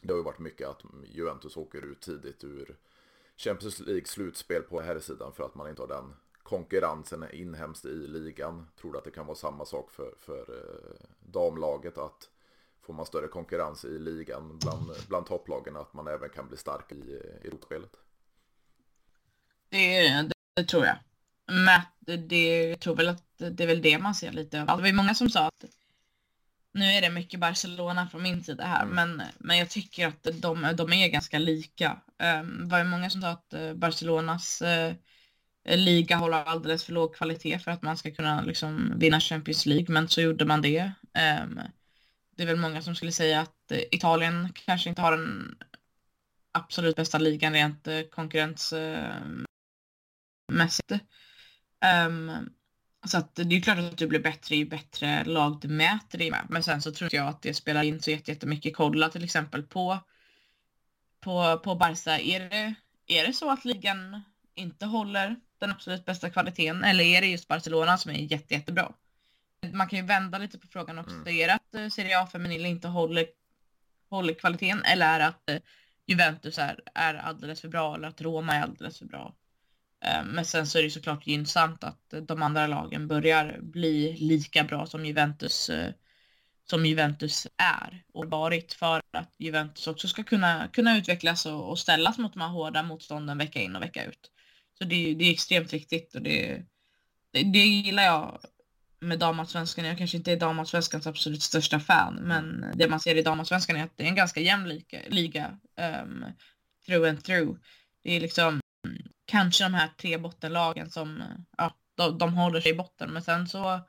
[0.00, 2.76] det har ju varit mycket att Juventus åker ut tidigt ur
[3.36, 8.66] Champions League slutspel på herrsidan för att man inte har den konkurrensen inhemskt i ligan.
[8.80, 10.62] Tror du att det kan vara samma sak för, för
[11.20, 12.29] damlaget att
[12.90, 16.92] får man större konkurrens i ligan bland, bland topplagen att man även kan bli stark
[16.92, 17.12] i
[17.44, 17.90] Europaspelet?
[19.68, 20.96] Det, det, det tror jag.
[21.52, 21.92] Matt,
[22.28, 24.78] det, jag tror väl att det är väl det man ser lite överallt.
[24.78, 25.64] Det var ju många som sa att
[26.72, 28.94] nu är det mycket Barcelona från min sida här, mm.
[28.94, 31.90] men, men jag tycker att de, de är ganska lika.
[32.18, 34.94] Um, det var ju många som sa att uh, Barcelonas uh,
[35.76, 39.86] liga håller alldeles för låg kvalitet för att man ska kunna liksom, vinna Champions League,
[39.88, 40.92] men så gjorde man det.
[41.42, 41.60] Um,
[42.40, 45.58] det är väl många som skulle säga att eh, Italien kanske inte har den
[46.52, 50.90] absolut bästa ligan rent eh, konkurrensmässigt.
[50.90, 52.50] Eh, um, ehm,
[53.06, 56.30] så att det är klart att du blir bättre ju bättre lag du mäter dig
[56.30, 56.46] med.
[56.48, 58.76] Men sen så tror jag att det spelar in så jättemycket.
[58.76, 59.98] Kolla till exempel på,
[61.20, 62.18] på, på Barca.
[62.18, 62.74] Är det,
[63.06, 64.22] är det så att ligan
[64.54, 66.84] inte håller den absolut bästa kvaliteten?
[66.84, 68.92] Eller är det just Barcelona som är jätte, jättebra?
[69.72, 71.16] Man kan ju vända lite på frågan också.
[71.16, 71.28] Mm.
[71.28, 73.26] Är det att eh, Serie A feminil inte håller,
[74.10, 74.82] håller kvaliteten?
[74.84, 75.58] Eller är att eh,
[76.06, 77.94] Juventus är, är alldeles för bra?
[77.94, 79.34] Eller att Roma är alldeles för bra?
[80.04, 84.64] Eh, men sen så är det såklart gynnsamt att de andra lagen börjar bli lika
[84.64, 85.70] bra som Juventus
[86.70, 91.78] som Juventus är och varit för att Juventus också ska kunna, kunna utvecklas och, och
[91.78, 94.30] ställas mot de här hårda motstånden vecka in och vecka ut.
[94.78, 96.62] Så det, det är extremt viktigt och det,
[97.30, 98.40] det, det gillar jag
[99.00, 99.84] med damallsvenskan.
[99.84, 103.84] Jag kanske inte är damallsvenskans absolut största fan, men det man ser i damallsvenskan är
[103.84, 105.58] att det är en ganska jämn liga, liga
[106.02, 106.24] um,
[106.86, 107.58] through and through.
[108.02, 108.60] Det är liksom
[109.26, 111.22] kanske de här tre bottenlagen som
[111.56, 113.10] ja, de, de håller sig i botten.
[113.12, 113.80] Men sen så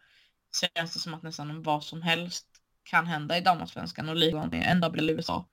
[0.76, 2.48] känns det som att nästan vad som helst
[2.84, 5.50] kan hända i damallsvenskan och ligan med NWL USA.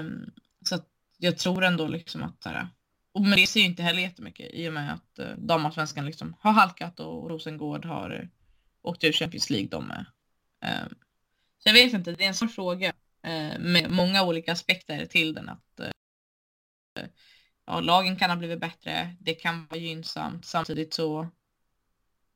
[0.00, 0.30] Um,
[0.64, 2.68] så att jag tror ändå liksom att här,
[3.12, 6.36] och men det ser ju inte heller jättemycket i och med att uh, damallsvenskan liksom
[6.40, 8.28] har halkat och Rosengård har
[8.84, 10.04] uh, åkt ur Champions League de med.
[10.64, 10.94] Um,
[11.58, 12.88] så jag vet inte, det är en svår fråga
[13.26, 17.04] uh, med många olika aspekter till den att uh,
[17.66, 20.44] ja, lagen kan ha blivit bättre, det kan vara gynnsamt.
[20.44, 21.28] Samtidigt så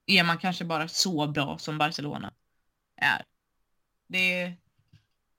[0.07, 2.35] är man kanske bara så bra som Barcelona
[2.97, 3.25] är.
[4.07, 4.55] Det,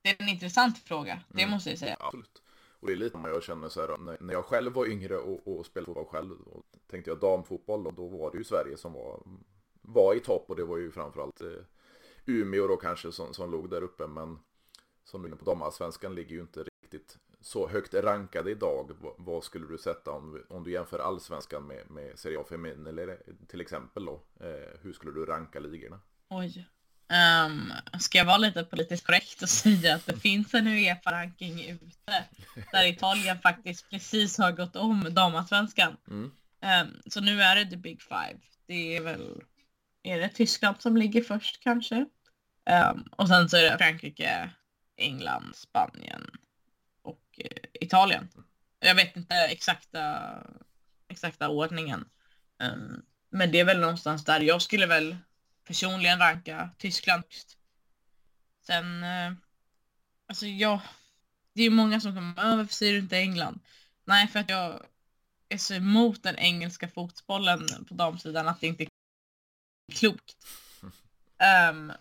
[0.01, 1.51] det är en intressant fråga, det mm.
[1.51, 1.97] måste jag säga.
[1.99, 2.41] Absolut.
[2.79, 5.47] Och det är lite som jag känner så här, när jag själv var yngre och,
[5.47, 8.93] och spelade fotboll själv, och tänkte jag damfotboll, då, då var det ju Sverige som
[8.93, 9.23] var,
[9.87, 11.47] var i topp och det var ju framförallt eh,
[12.25, 14.39] Umeå då kanske som, som låg där uppe, men
[15.03, 19.67] som du är på damallsvenskan ligger ju inte riktigt så högt rankade idag, vad skulle
[19.67, 24.05] du sätta om, om du jämför allsvenskan med, med Serie A Femin eller till exempel
[24.05, 24.23] då?
[24.39, 25.99] Eh, hur skulle du ranka ligorna?
[26.29, 26.67] Oj.
[27.47, 32.25] Um, ska jag vara lite politiskt korrekt och säga att det finns en Uefa-ranking ute
[32.71, 35.97] där Italien faktiskt precis har gått om damallsvenskan.
[36.07, 36.23] Mm.
[36.23, 38.39] Um, så nu är det the big five.
[38.67, 39.43] Det är väl,
[40.05, 42.05] är det Tyskland som ligger först kanske?
[42.91, 44.49] Um, och sen så är det Frankrike,
[44.97, 46.31] England, Spanien,
[47.01, 48.29] och uh, Italien.
[48.79, 50.33] Jag vet inte exakta,
[51.07, 52.05] exakta ordningen.
[52.63, 55.17] Um, men det är väl någonstans där jag skulle väl
[55.67, 57.23] personligen ranka Tyskland.
[58.65, 59.33] Sen, uh,
[60.27, 60.79] alltså jag,
[61.53, 63.59] det är många som kommer, varför säger du inte England?
[64.05, 64.85] Nej, för att jag
[65.49, 68.85] är så emot den engelska fotbollen på damsidan att det inte
[69.93, 70.35] klokt.
[71.71, 71.91] Um,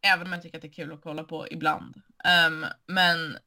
[0.00, 2.02] även om jag tycker att det är kul att kolla på ibland.
[2.48, 3.38] Um, men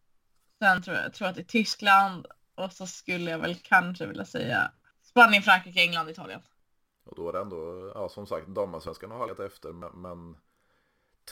[0.60, 4.26] Sen tror jag, tror att det är Tyskland och så skulle jag väl kanske vilja
[4.26, 4.72] säga
[5.02, 6.42] Spanien, Frankrike, England, Italien.
[7.04, 10.38] Och då är det ändå, ja som sagt, damallsvenskan har halkat efter men, men,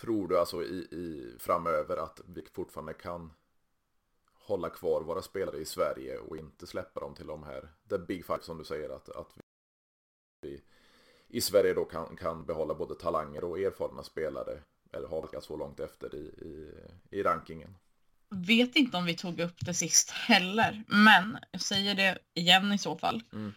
[0.01, 3.33] tror du alltså i, i framöver att vi fortfarande kan
[4.33, 8.25] hålla kvar våra spelare i Sverige och inte släppa dem till de här, the big
[8.25, 9.33] five som du säger, att, att
[10.41, 10.63] vi
[11.29, 14.59] i Sverige då kan, kan behålla både talanger och erfarna spelare,
[14.93, 16.71] eller har så långt efter i, i,
[17.19, 17.77] i rankingen.
[18.29, 22.77] Vet inte om vi tog upp det sist heller, men jag säger det igen i
[22.77, 23.23] så fall.
[23.33, 23.53] Mm.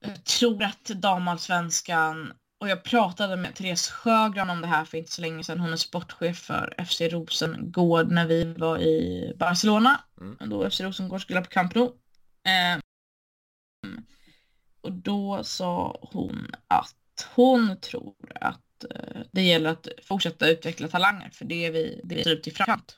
[0.00, 5.12] Jag tror att damallsvenskan och jag pratade med Therese Sjögran om det här för inte
[5.12, 5.60] så länge sedan.
[5.60, 10.00] Hon är sportchef för FC Rosengård när vi var i Barcelona.
[10.20, 10.50] Mm.
[10.50, 11.84] Då FC Rosengård skulle på Camp Nou.
[11.84, 12.80] Eh,
[14.84, 21.30] och då sa hon att hon tror att eh, det gäller att fortsätta utveckla talanger
[21.30, 22.96] för det är vi, det är absolut i framkant.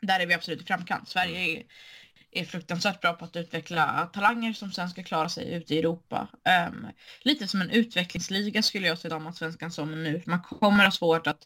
[0.00, 1.08] Där är vi absolut i framkant.
[1.08, 1.62] Sverige är
[2.30, 6.28] är fruktansvärt bra på att utveckla talanger som sen ska klara sig ute i Europa.
[6.68, 6.86] Um,
[7.22, 10.22] lite som en utvecklingsliga skulle jag se damallsvenskan som nu.
[10.26, 11.38] Man kommer ha svårt att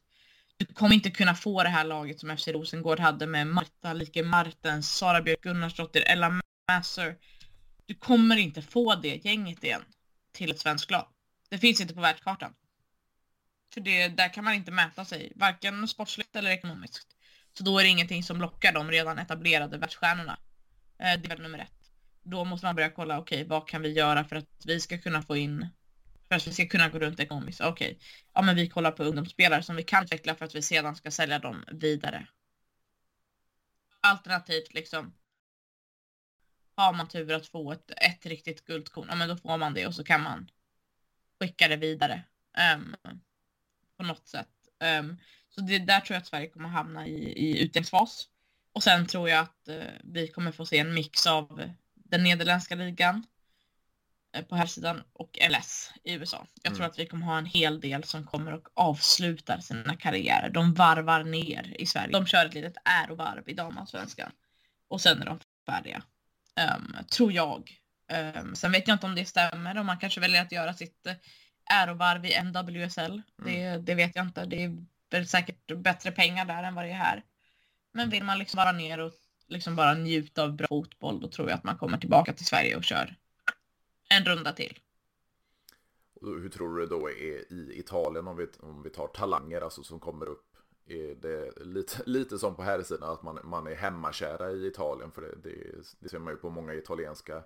[0.57, 4.23] du kommer inte kunna få det här laget som FC Rosengård hade med Marta Like
[4.23, 7.17] Martens, Sara Björk Gunnarsdotter, Ella Masser.
[7.91, 9.85] Du kommer inte få det gänget igen
[10.33, 11.07] till ett svenskt lag.
[11.49, 12.55] Det finns inte på världskartan.
[13.75, 17.07] För det, där kan man inte mäta sig, varken sportsligt eller ekonomiskt.
[17.59, 20.39] Så då är det ingenting som lockar de redan etablerade världsstjärnorna.
[20.99, 21.91] Eh, det är väl nummer ett.
[22.23, 24.99] Då måste man börja kolla, okej, okay, vad kan vi göra för att vi ska
[24.99, 25.69] kunna få in,
[26.29, 27.61] för att vi ska kunna gå runt ekonomiskt.
[27.61, 28.07] Okej, okay.
[28.35, 31.11] ja men vi kollar på ungdomsspelare som vi kan utveckla för att vi sedan ska
[31.11, 32.27] sälja dem vidare.
[34.01, 35.13] Alternativt liksom,
[36.81, 39.87] har man tur att få ett, ett riktigt guldkorn, ja men då får man det
[39.87, 40.51] och så kan man
[41.41, 42.23] skicka det vidare.
[42.77, 42.97] Um,
[43.97, 44.49] på något sätt.
[45.01, 45.17] Um,
[45.51, 48.29] så det där tror jag att Sverige kommer hamna i, i utdelningsfas.
[48.73, 52.75] Och sen tror jag att eh, vi kommer få se en mix av den nederländska
[52.75, 53.27] ligan
[54.33, 56.47] eh, på här sidan och LS i USA.
[56.63, 56.91] Jag tror mm.
[56.91, 60.51] att vi kommer ha en hel del som kommer och avslutar sina karriärer.
[60.51, 62.13] De varvar ner i Sverige.
[62.13, 64.33] De kör ett litet ärovarv i damallsvenskan
[64.89, 66.03] och sen är de färdiga.
[66.57, 67.81] Um, tror jag.
[68.37, 71.07] Um, sen vet jag inte om det stämmer och man kanske väljer att göra sitt
[71.07, 71.15] eh,
[71.71, 73.03] ärovarv i NWSL.
[73.03, 73.23] Mm.
[73.45, 74.45] Det, det vet jag inte.
[74.45, 74.65] Det
[75.11, 77.25] är säkert bättre pengar där än vad det är här.
[77.93, 79.13] Men vill man liksom vara ner och
[79.47, 82.77] liksom bara njuta av bra fotboll då tror jag att man kommer tillbaka till Sverige
[82.77, 83.17] och kör
[84.09, 84.79] en runda till.
[86.21, 89.83] Hur tror du det då är i Italien om vi, om vi tar talanger alltså
[89.83, 90.50] som kommer upp?
[90.91, 95.13] Är det lite, lite som på här sidan att man, man är hemmakära i Italien?
[95.13, 95.55] För det, det,
[96.01, 97.43] det ser man ju på många italienska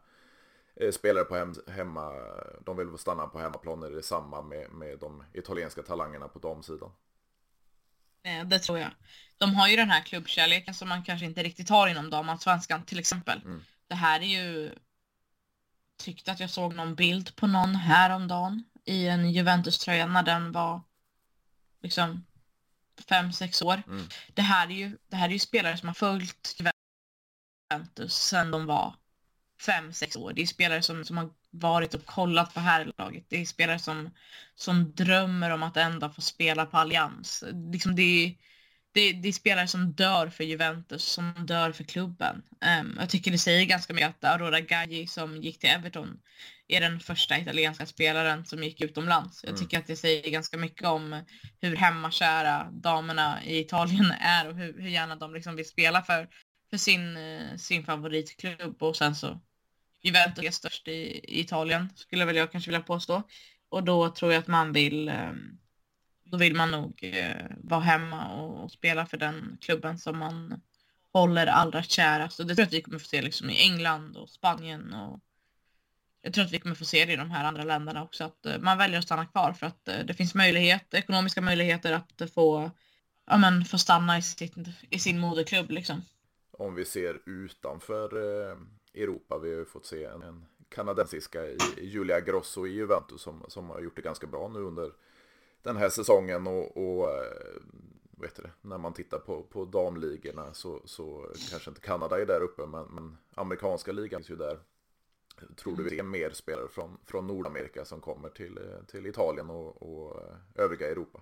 [0.77, 2.13] eh, spelare på hem, hemma.
[2.65, 3.83] De vill stanna på hemmaplan.
[3.83, 6.91] Är det samma med, med de italienska talangerna på damsidan?
[8.23, 8.91] Eh, det tror jag.
[9.39, 12.99] De har ju den här klubbkärleken som man kanske inte riktigt har inom damallsvenskan till
[12.99, 13.41] exempel.
[13.45, 13.63] Mm.
[13.87, 14.71] Det här är ju...
[15.97, 20.81] Tyckte att jag såg någon bild på någon häromdagen i en Juventus-tröja när den var
[21.81, 22.25] liksom
[23.09, 23.83] fem, sex år.
[23.87, 24.07] Mm.
[24.35, 26.57] Det, här är ju, det här är ju spelare som har följt
[27.71, 28.95] Juventus sedan de var
[29.61, 30.33] fem, sex år.
[30.33, 33.25] Det är spelare som, som har varit och kollat på herrlaget.
[33.29, 34.11] Det är spelare som,
[34.55, 37.45] som drömmer om att ändå få spela på Allians.
[37.73, 38.35] Liksom det, är,
[38.95, 42.43] det, det är spelare som dör för Juventus, som dör för klubben.
[42.81, 46.19] Um, jag tycker det säger ganska mycket att Aurora Gaggi som gick till Everton
[46.69, 49.45] är den första italienska spelaren som gick utomlands.
[49.45, 49.61] Jag mm.
[49.61, 49.83] tycker mm.
[49.83, 51.23] att det säger ganska mycket om
[51.61, 56.29] hur hemmakära damerna i Italien är och hur, hur gärna de liksom vill spela för,
[56.71, 59.41] för sin, eh, sin favoritklubb och sen så
[60.03, 63.23] Juventus är störst i, Italien skulle väl jag kanske vilja påstå.
[63.69, 65.59] Och då tror jag att man vill ehm,
[66.35, 70.61] då vill man nog eh, vara hemma och, spela för den klubben som man
[71.13, 72.41] håller allra kärast.
[72.41, 75.21] Och det tror jag att vi kommer få se liksom i England och Spanien och
[76.23, 78.47] jag tror att vi kommer få se det i de här andra länderna också att
[78.47, 82.31] eh, man väljer att stanna kvar för att eh, det finns möjlighet, ekonomiska möjligheter att
[82.35, 82.71] få,
[83.27, 84.55] ja, men, få stanna i, sitt,
[84.91, 86.03] i sin moderklubb liksom.
[86.51, 88.57] Om vi ser utanför eh,
[89.03, 89.39] Europa.
[89.39, 93.71] Vi har ju fått se en, en kanadensiska i, Julia Grosso i Juventus som, som
[93.71, 94.91] har gjort det ganska bra nu under
[95.65, 97.63] den här säsongen och, och eh,
[98.21, 102.41] vet det, när man tittar på, på damligorna så, så kanske inte Kanada är där
[102.41, 104.59] uppe men, men amerikanska ligan finns ju där.
[105.57, 109.51] Tror du vi ser mer spelare från, från Nordamerika som kommer till, eh, till Italien
[109.51, 111.21] och, och eh, övriga Europa?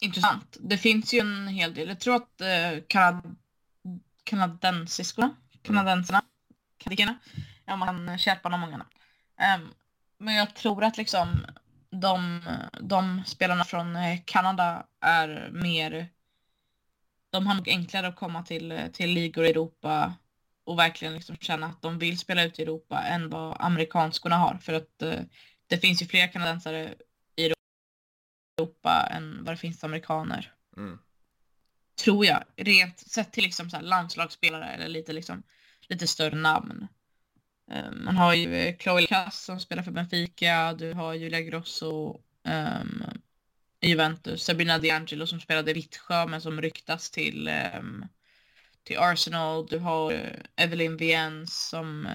[0.00, 0.56] Intressant.
[0.60, 1.88] Det finns ju en hel del.
[1.88, 3.36] Jag tror att eh, kanad
[4.24, 6.22] kanadensiskorna, kanadenserna,
[6.78, 7.18] kritikerna.
[7.64, 8.90] Ja, man kan köpa dem många namn.
[9.62, 9.74] Um,
[10.18, 11.28] men jag tror att liksom
[11.90, 12.42] de,
[12.80, 16.08] de spelarna från eh, Kanada är mer...
[17.30, 20.14] De har nog enklare att komma till, till ligor i Europa
[20.64, 24.58] och verkligen liksom känna att de vill spela ut i Europa än vad amerikanskorna har.
[24.62, 25.20] För att uh,
[25.66, 26.94] det finns ju fler kanadensare
[27.36, 27.52] i
[28.58, 30.54] Europa än vad det finns amerikaner.
[30.76, 30.98] Mm.
[32.04, 35.42] tror jag, rent sett till liksom så landslagsspelare eller lite, liksom,
[35.88, 36.88] lite större namn.
[37.70, 42.20] Eh, man har ju eh, Chloe Cass som spelar för Benfica, du har Julia Grosso
[42.44, 43.04] um,
[43.80, 48.06] Juventus, Sabina D'Angelo som spelade i Vittsjö men som ryktas till, um,
[48.82, 52.08] till Arsenal, du har eh, Evelyn Viens som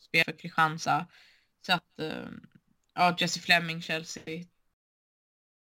[0.00, 1.06] spelar för Kristianstad.
[1.66, 2.46] Så att, um,
[2.94, 4.44] ja, Jesse Fleming, Chelsea.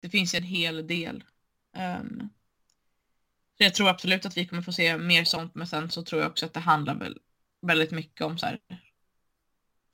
[0.01, 1.23] Det finns en hel del.
[1.77, 2.29] Um,
[3.57, 6.21] så jag tror absolut att vi kommer få se mer sånt, men sen så tror
[6.21, 7.19] jag också att det handlar väl
[7.61, 8.59] väldigt mycket om så här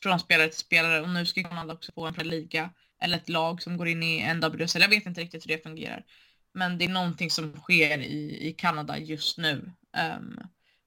[0.04, 3.62] från spelare till spelare och nu ska Kanada också få en liga eller ett lag
[3.62, 4.82] som går in i NWSL.
[4.82, 6.06] Jag vet inte riktigt hur det fungerar.
[6.52, 9.72] Men det är någonting som sker i, i Kanada just nu.
[10.18, 10.40] Um,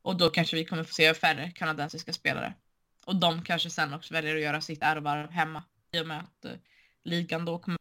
[0.03, 2.55] och då kanske vi kommer få se färre kanadensiska spelare.
[3.05, 6.45] Och de kanske sen också väljer att göra sitt ärvarv hemma i och med att
[6.45, 6.53] uh,
[7.05, 7.79] ligan då kommer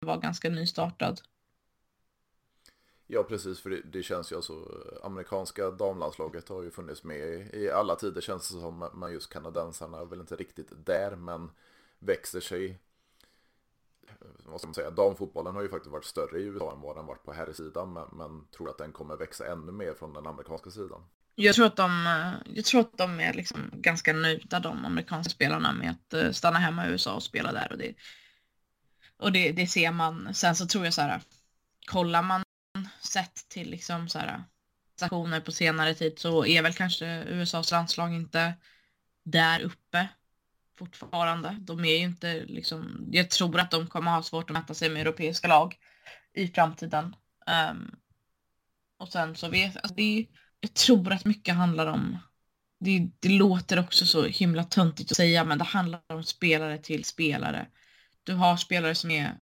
[0.00, 1.20] vara ganska nystartad.
[3.14, 4.68] Ja precis, för det, det känns ju alltså,
[5.02, 9.32] amerikanska damlandslaget har ju funnits med i, i alla tider känns det som, men just
[9.32, 11.50] kanadensarna är väl inte riktigt där, men
[11.98, 12.78] växer sig
[14.44, 17.06] vad ska man säga, damfotbollen har ju faktiskt varit större i USA än vad den
[17.06, 20.26] varit på här sidan men, men tror att den kommer växa ännu mer från den
[20.26, 21.04] amerikanska sidan.
[21.34, 25.30] Jag tror att de, eh, jag tror att de är liksom ganska nöjda de amerikanska
[25.30, 27.94] spelarna med att eh, stanna hemma i USA och spela där och det,
[29.16, 30.34] och det, det ser man.
[30.34, 31.20] Sen så tror jag så här,
[31.86, 32.42] kollar man
[33.12, 34.40] sett till liksom så här äh,
[34.96, 38.54] stationer på senare tid så är väl kanske USAs landslag inte
[39.24, 40.08] där uppe
[40.78, 41.56] fortfarande.
[41.60, 44.90] De är ju inte liksom, jag tror att de kommer ha svårt att mäta sig
[44.90, 45.76] med europeiska lag
[46.34, 47.16] i framtiden.
[47.70, 47.96] Um,
[48.98, 50.26] och sen så vet alltså det,
[50.60, 52.18] jag tror att mycket handlar om,
[52.80, 57.04] det, det låter också så himla töntigt att säga, men det handlar om spelare till
[57.04, 57.66] spelare.
[58.22, 59.38] Du har spelare som är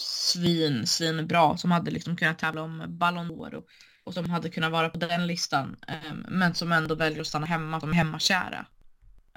[0.00, 3.66] svin, svin bra som hade liksom kunnat tävla om Ballon d'Or och,
[4.04, 7.46] och som hade kunnat vara på den listan, ehm, men som ändå väljer att stanna
[7.46, 8.66] hemma som hemmakära.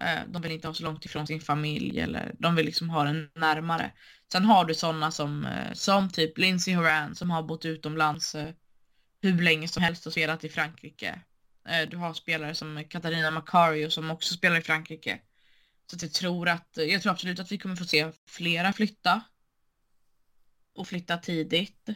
[0.02, 3.04] Eh, de vill inte ha så långt ifrån sin familj eller de vill liksom ha
[3.04, 3.92] den närmare.
[4.32, 8.50] Sen har du sådana som, eh, som typ Lindsey Horan som har bott utomlands eh,
[9.22, 11.22] hur länge som helst och spelat i Frankrike.
[11.70, 15.20] Eh, du har spelare som Katarina Macario som också spelar i Frankrike.
[15.92, 19.22] Så jag tror att, jag tror absolut att vi kommer få se flera flytta.
[20.74, 21.90] Och flytta tidigt.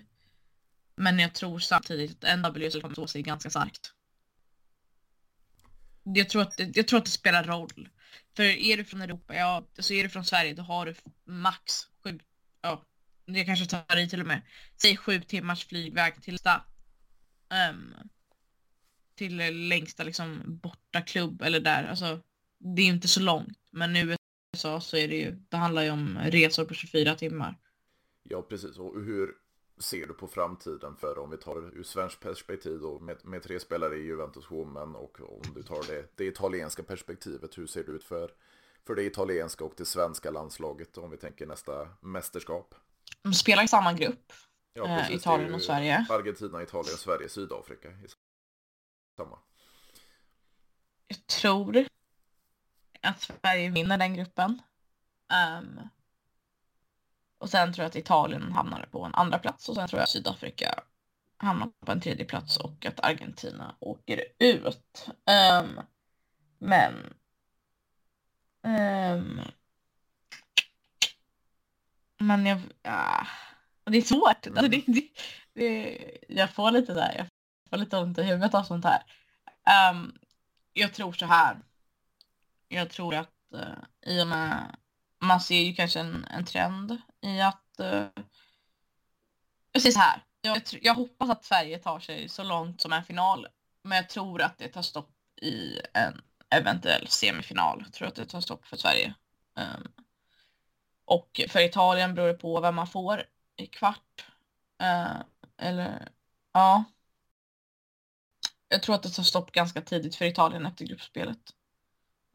[0.96, 3.94] Men jag tror samtidigt att NWSL kommer stå sig ganska starkt.
[6.04, 7.90] Jag tror, att, jag tror att det spelar roll.
[8.36, 11.74] För är du från Europa, ja, så är du från Sverige, då har du max
[12.04, 12.20] sju,
[12.62, 12.86] ja,
[13.26, 14.42] det kanske tar i till och med,
[14.82, 16.66] säg sju timmars flygväg till sta,
[17.70, 17.96] um,
[19.16, 22.22] till längsta liksom borta klubb eller där, alltså
[22.60, 24.18] det är inte så långt, men nu i
[24.54, 27.58] USA så är det ju, det handlar ju om resor på 24 timmar.
[28.30, 29.36] Ja, precis, och hur
[29.78, 33.44] ser du på framtiden för om vi tar det ur svenskt perspektiv då med, med
[33.44, 37.84] tre spelare i Juventus Women och om du tar det, det italienska perspektivet, hur ser
[37.84, 38.32] det ut för,
[38.88, 42.76] för det italienska och det svenska landslaget om vi tänker nästa mästerskap?
[43.22, 44.34] De spelar i samma grupp,
[44.74, 46.06] ja, eh, precis, Italien och Sverige.
[46.10, 47.90] Argentina, Italien, Sverige, Sydafrika.
[49.18, 49.40] Samma.
[51.08, 51.86] Jag tror
[53.02, 54.62] att Sverige vinner den gruppen.
[55.60, 55.80] Um,
[57.46, 60.04] och sen tror jag att Italien hamnade på en andra plats och sen tror jag
[60.04, 60.84] att Sydafrika
[61.38, 65.08] hamnar på en tredje plats och att Argentina åker ut.
[65.26, 65.80] Um,
[66.60, 67.14] men
[68.64, 69.42] um,
[72.18, 73.28] men jag, ah,
[73.84, 74.48] ja, det är svårt.
[74.48, 75.08] Alltså det, det,
[75.54, 75.98] det,
[76.30, 77.28] jag får lite där, jag
[77.70, 79.04] får lite ont i huvudet av sånt här.
[79.92, 80.18] Um,
[80.74, 81.58] jag tror så här.
[82.68, 84.76] Jag tror att uh, i och med
[85.26, 87.80] man ser ju kanske en, en trend i att...
[87.80, 88.06] Uh,
[89.72, 90.24] jag så här.
[90.42, 93.48] Jag, jag hoppas att Sverige tar sig så långt som en final.
[93.82, 95.12] Men jag tror att det tar stopp
[95.42, 97.82] i en eventuell semifinal.
[97.86, 99.14] Jag tror att det tar stopp för Sverige.
[99.56, 99.92] Um,
[101.06, 103.24] och för Italien beror det på vem man får
[103.56, 104.26] i kvart.
[104.84, 105.22] Uh,
[105.58, 106.10] eller
[106.54, 106.84] ja.
[108.68, 111.54] Jag tror att det tar stopp ganska tidigt för Italien efter gruppspelet.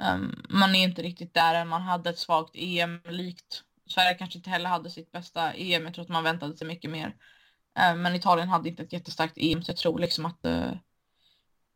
[0.01, 1.68] Um, man är inte riktigt där än.
[1.68, 3.62] Man hade ett svagt EM likt.
[3.86, 5.84] Sverige kanske inte heller hade sitt bästa EM.
[5.84, 7.16] Jag tror att man väntade sig mycket mer.
[7.92, 10.72] Um, men Italien hade inte ett jättestarkt EM så jag tror liksom att uh,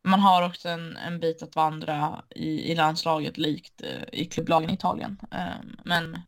[0.03, 4.69] man har också en, en bit att vandra i, i landslaget likt uh, i klubblagen
[4.69, 5.19] i Italien.
[5.31, 6.21] Um, men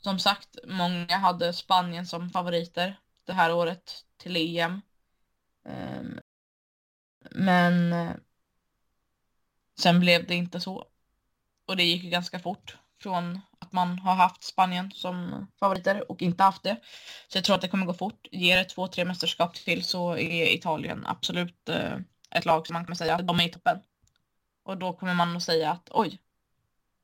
[0.00, 4.80] som sagt, många hade Spanien som favoriter det här året till EM.
[7.30, 8.10] men eh,
[9.78, 10.86] Sen blev det inte så.
[11.66, 16.22] Och det gick ju ganska fort från att man har haft Spanien som favoriter och
[16.22, 16.76] inte haft det.
[17.28, 18.26] Så jag tror att det kommer gå fort.
[18.30, 21.96] Ger det två, tre mästerskap till så är Italien absolut eh,
[22.30, 23.78] ett lag som man kan säga att de är i toppen.
[24.62, 26.20] Och då kommer man att säga att oj,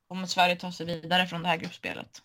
[0.08, 2.22] kommer Sverige ta sig vidare från det här gruppspelet?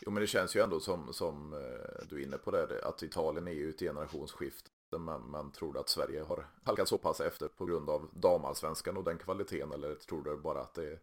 [0.00, 3.02] Jo men det känns ju ändå som, som eh, du är inne på det, att
[3.02, 4.70] Italien är ju ett generationsskifte.
[4.98, 8.96] Men, men tror du att Sverige har halkat så pass efter på grund av damallsvenskan
[8.96, 9.72] och den kvaliteten?
[9.72, 10.98] Eller tror du bara att det,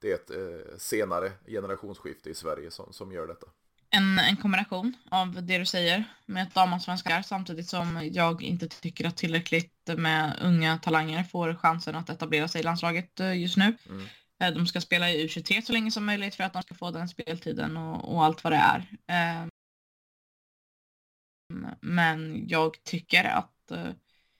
[0.00, 3.46] det är ett eh, senare generationsskifte i Sverige som, som gör detta?
[3.90, 9.08] En, en kombination av det du säger med att damallsvenskar samtidigt som jag inte tycker
[9.08, 13.76] att tillräckligt med unga talanger får chansen att etablera sig i landslaget eh, just nu.
[13.88, 14.06] Mm.
[14.40, 16.90] Eh, de ska spela i U23 så länge som möjligt för att de ska få
[16.90, 19.49] den speltiden och, och allt vad det är.
[21.80, 23.92] Men jag tycker att eh,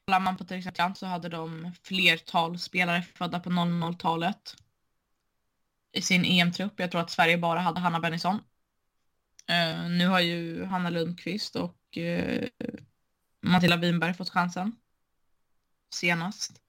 [0.05, 4.57] kollar man på till exempel så hade de flertal spelare födda på 00-talet
[5.93, 6.73] i sin EM-trupp.
[6.77, 8.39] Jag tror att Sverige bara hade Hanna Bennison.
[9.47, 12.49] Eh, nu har ju Hanna Lundqvist och eh,
[13.43, 14.77] Matilda Winberg fått chansen
[15.95, 16.61] senast.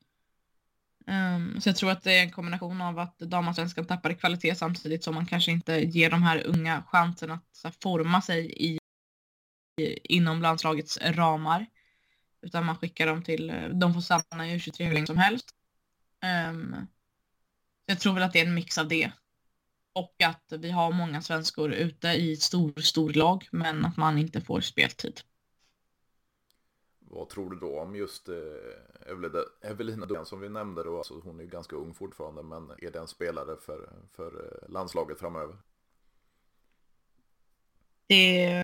[1.08, 4.56] Um, så jag tror att det är en kombination av att damallsvenskan tappar i kvalitet
[4.56, 8.80] samtidigt som man kanske inte ger de här unga chansen att här, forma sig i,
[10.04, 11.66] inom landslagets ramar.
[12.42, 15.50] Utan man skickar dem till, de får stanna i U23 hur länge som helst.
[16.50, 16.76] Um,
[17.86, 19.12] jag tror väl att det är en mix av det.
[19.94, 24.42] Och att vi har många svenskor ute i stor, stor lag men att man inte
[24.42, 25.22] får speltid.
[27.00, 28.36] Vad tror du då om just eh,
[29.62, 30.98] Evelina Duran som vi nämnde då?
[30.98, 34.70] Alltså, hon är ju ganska ung fortfarande men är det en spelare för, för eh,
[34.70, 35.58] landslaget framöver?
[38.08, 38.64] Det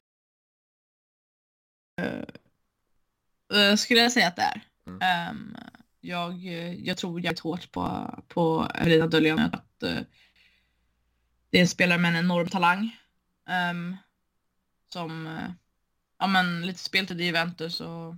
[2.01, 4.61] uh, skulle jag säga att det är.
[4.87, 5.29] Mm.
[5.31, 5.57] Um,
[6.01, 6.37] jag,
[6.85, 9.99] jag tror jävligt hårt på, på Evelina Döljan att uh,
[11.49, 12.97] det är en spelare med en enorm talang.
[13.71, 13.97] Um,
[14.93, 15.51] som uh,
[16.19, 18.15] ja, men lite speltid i Juventus och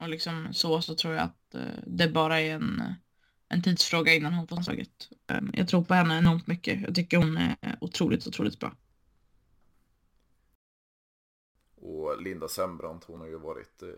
[0.00, 2.94] och liksom så, så tror jag att eh, det bara är en,
[3.48, 5.08] en tidsfråga innan hon får landslaget.
[5.32, 6.80] Um, jag tror på henne enormt mycket.
[6.80, 8.72] Jag tycker hon är otroligt, otroligt bra.
[11.80, 13.88] Och Linda Sembrant, hon har ju varit eh,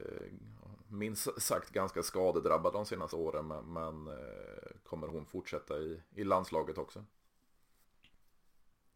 [0.89, 3.47] minst sagt ganska skadedrabbad de senaste åren.
[3.47, 7.05] Men, men eh, kommer hon fortsätta i, i landslaget också?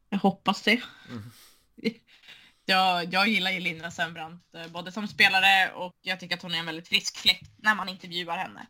[0.09, 0.83] Jag hoppas det.
[1.11, 1.31] Mm.
[2.65, 6.55] jag, jag gillar ju Linda Sembrant eh, både som spelare och jag tycker att hon
[6.55, 8.67] är en väldigt frisk fläkt när man intervjuar henne.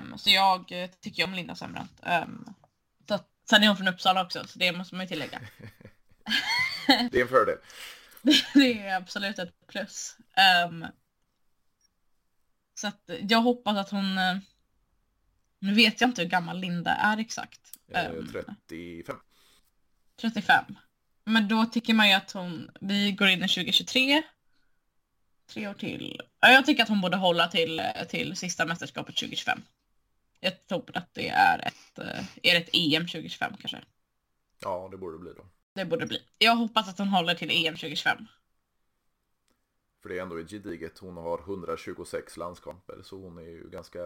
[0.00, 1.90] Um, så jag tycker om Linda Sembrant.
[2.02, 2.54] Um,
[3.08, 3.18] så,
[3.50, 5.40] sen är hon från Uppsala också, så det måste man ju tillägga.
[6.86, 7.58] det är en fördel.
[8.54, 10.16] det är absolut ett plus.
[10.66, 10.86] Um,
[12.74, 14.18] så att jag hoppas att hon...
[14.18, 14.38] Uh,
[15.58, 17.60] nu vet jag inte hur gammal Linda är exakt.
[18.32, 19.16] 35.
[20.20, 20.64] 35.
[21.24, 24.22] Men då tycker man ju att hon, vi går in i 2023.
[25.46, 26.20] Tre år till.
[26.40, 29.62] Ja, jag tycker att hon borde hålla till, till sista mästerskapet 2025.
[30.40, 31.98] Jag tror att det är ett,
[32.42, 33.80] är ett EM 2025 kanske.
[34.60, 35.46] Ja, det borde bli då.
[35.78, 36.22] Det borde bli.
[36.38, 38.26] Jag hoppas att hon håller till EM 2025.
[40.02, 40.98] För det är ändå gediget.
[40.98, 44.00] Hon har 126 landskamper så hon är ju ganska,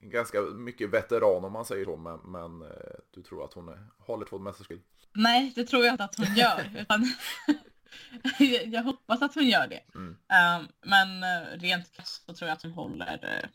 [0.00, 1.96] ganska mycket veteran om man säger så.
[1.96, 4.78] Men, men eh, du tror att hon är, håller två mästerskap?
[5.12, 6.70] Nej, det tror jag inte att hon gör.
[6.80, 7.12] utan
[8.72, 9.82] jag hoppas att hon gör det.
[9.94, 10.08] Mm.
[10.10, 13.24] Um, men uh, rent krasst så tror jag att hon håller.
[13.24, 13.50] Uh...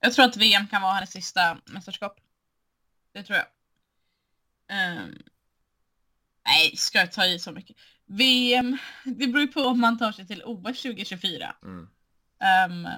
[0.00, 2.20] Jag tror att VM kan vara hennes sista mästerskap.
[3.12, 3.46] Det tror jag.
[6.46, 7.76] Nej, ska jag ta i så mycket?
[8.06, 11.54] VM, det beror ju på om man tar sig till OS 2024.
[11.62, 11.88] Mm.
[12.70, 12.88] Um,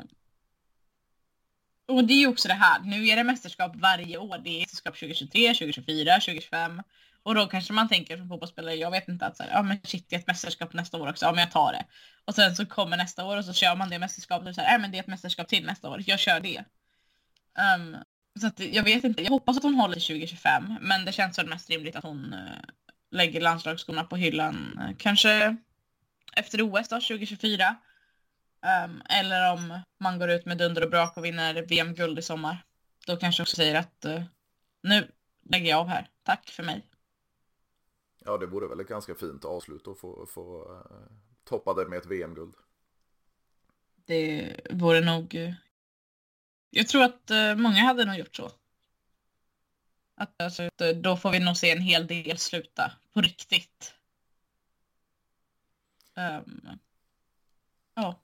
[1.88, 4.38] och det är ju också det här, nu är det mästerskap varje år.
[4.38, 6.82] Det är mästerskap 2023, 2024, 2025.
[7.22, 9.80] Och då kanske man tänker som fotbollsspelare, jag vet inte att så här, ja men
[9.84, 11.84] shit det är ett mästerskap nästa år också, ja men jag tar det.
[12.24, 14.72] Och sen så kommer nästa år och så kör man det mästerskapet och så här,
[14.72, 16.64] ja men det är ett mästerskap till nästa år, jag kör det.
[17.76, 17.96] Um,
[18.40, 21.38] så att jag vet inte, jag hoppas att hon håller till 2025, men det känns
[21.38, 22.40] väl mest rimligt att hon uh,
[23.10, 25.56] lägger landslagsskorna på hyllan, uh, kanske
[26.36, 27.76] efter OS då, 2024.
[28.84, 32.64] Um, eller om man går ut med dunder och brak och vinner VM-guld i sommar.
[33.06, 34.22] Då kanske också säger att uh,
[34.82, 36.10] nu lägger jag av här.
[36.22, 36.86] Tack för mig.
[38.24, 41.98] Ja, det vore väl ett ganska fint avslut att få, få uh, toppa det med
[41.98, 42.54] ett VM-guld.
[44.06, 45.34] Det vore nog...
[45.34, 45.54] Uh,
[46.70, 48.50] jag tror att många hade nog gjort så.
[50.20, 53.94] Att, alltså, då får vi nog se en hel del sluta på riktigt.
[56.16, 56.78] Um,
[57.94, 58.20] ja.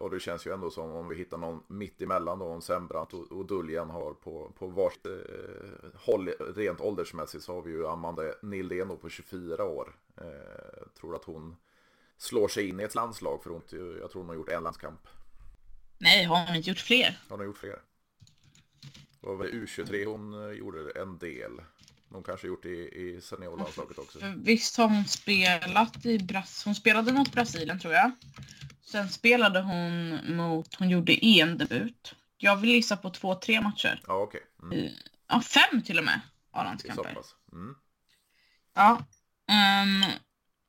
[0.00, 3.14] Och det känns ju ändå som om vi hittar någon mitt emellan då, om Sembrant
[3.14, 7.86] och, och Duljan har på, på vart eh, håll rent åldersmässigt så har vi ju
[7.86, 9.96] Amanda Nildén på 24 år.
[10.16, 11.56] Eh, tror att hon
[12.18, 13.62] slår sig in i ett landslag för hon,
[14.00, 15.08] jag tror hon har gjort en landskamp.
[15.98, 17.20] Nej, har hon inte gjort fler?
[17.28, 17.78] Hon har gjort fler.
[19.22, 21.52] Var väl U23 hon eh, gjorde en del.
[22.08, 24.18] Hon kanske gjort i, i seniorlandslaget också.
[24.36, 26.64] Visst har hon spelat i Brasilien.
[26.64, 28.10] Hon spelade mot Brasilien tror jag.
[28.84, 32.14] Sen spelade hon mot, hon gjorde EM-debut.
[32.36, 34.00] Jag vill gissa på två, tre matcher.
[34.06, 34.40] Ja, okej.
[34.58, 34.78] Okay.
[34.80, 34.92] Mm.
[35.28, 36.20] Ja, fem till och med
[36.50, 37.16] A-landskamper.
[37.52, 37.74] Mm.
[38.74, 39.04] Ja.
[39.82, 40.04] Um,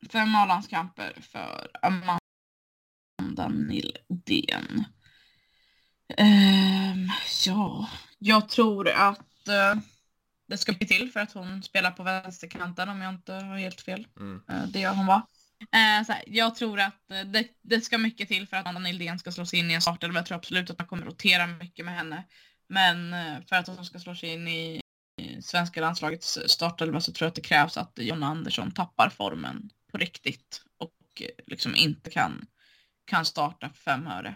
[0.10, 4.86] fem A-landskamper för Amanda Nildén.
[6.18, 7.12] Um,
[7.46, 7.90] ja,
[8.24, 9.82] jag tror att uh,
[10.48, 13.82] det ska bli till för att hon spelar på vänsterkanten om jag inte har helt
[13.82, 14.08] fel.
[14.20, 14.42] Mm.
[14.52, 15.28] Uh, det gör hon va?
[16.06, 19.32] Så här, jag tror att det, det, ska mycket till för att Amanda Nildén ska
[19.32, 20.20] slå sig in i en startelva.
[20.20, 22.24] Jag tror absolut att man kommer rotera mycket med henne.
[22.68, 23.16] Men
[23.48, 24.82] för att hon ska slå sig in i,
[25.22, 29.70] i svenska landslagets startelva så tror jag att det krävs att Jonna Andersson tappar formen
[29.92, 32.46] på riktigt och liksom inte kan,
[33.06, 34.36] kan starta för fem öre.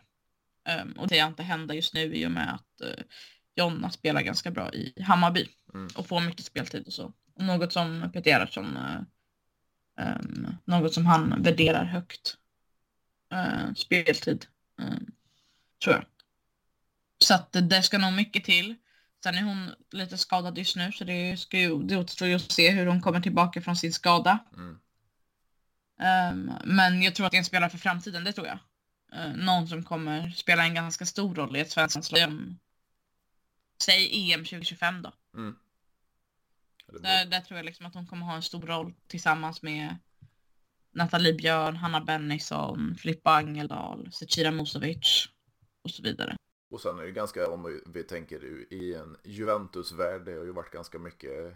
[0.67, 3.03] Um, och det ser inte hända just nu i och med att uh,
[3.57, 5.87] Jonna spelar ganska bra i Hammarby mm.
[5.95, 7.13] och får mycket speltid och så.
[7.35, 8.77] Och något som Peter Gerhardsson,
[10.01, 12.37] um, något som han värderar högt.
[13.33, 14.45] Uh, speltid,
[14.81, 15.11] um,
[15.83, 16.05] tror jag.
[17.19, 18.75] Så att det ska nog mycket till.
[19.23, 22.51] Sen är hon lite skadad just nu så det, ska ju, det återstår ju att
[22.51, 24.39] se hur hon kommer tillbaka från sin skada.
[24.53, 24.79] Mm.
[25.99, 28.59] Um, men jag tror att det är en spelare för framtiden, det tror jag.
[29.15, 32.29] Uh, någon som kommer spela en ganska stor roll i ett svenskt landslag.
[33.83, 35.11] Säg EM 2025 då.
[35.33, 35.55] Mm.
[36.87, 39.97] Där, där, tror jag liksom att hon kommer ha en stor roll tillsammans med
[40.91, 45.29] Nathalie Björn, Hanna Bennison, Filippa Angeldal, Zecira Musovic
[45.81, 46.37] och så vidare.
[46.69, 50.71] Och sen är det ganska, om vi tänker i en Juventus-värld, det har ju varit
[50.71, 51.55] ganska mycket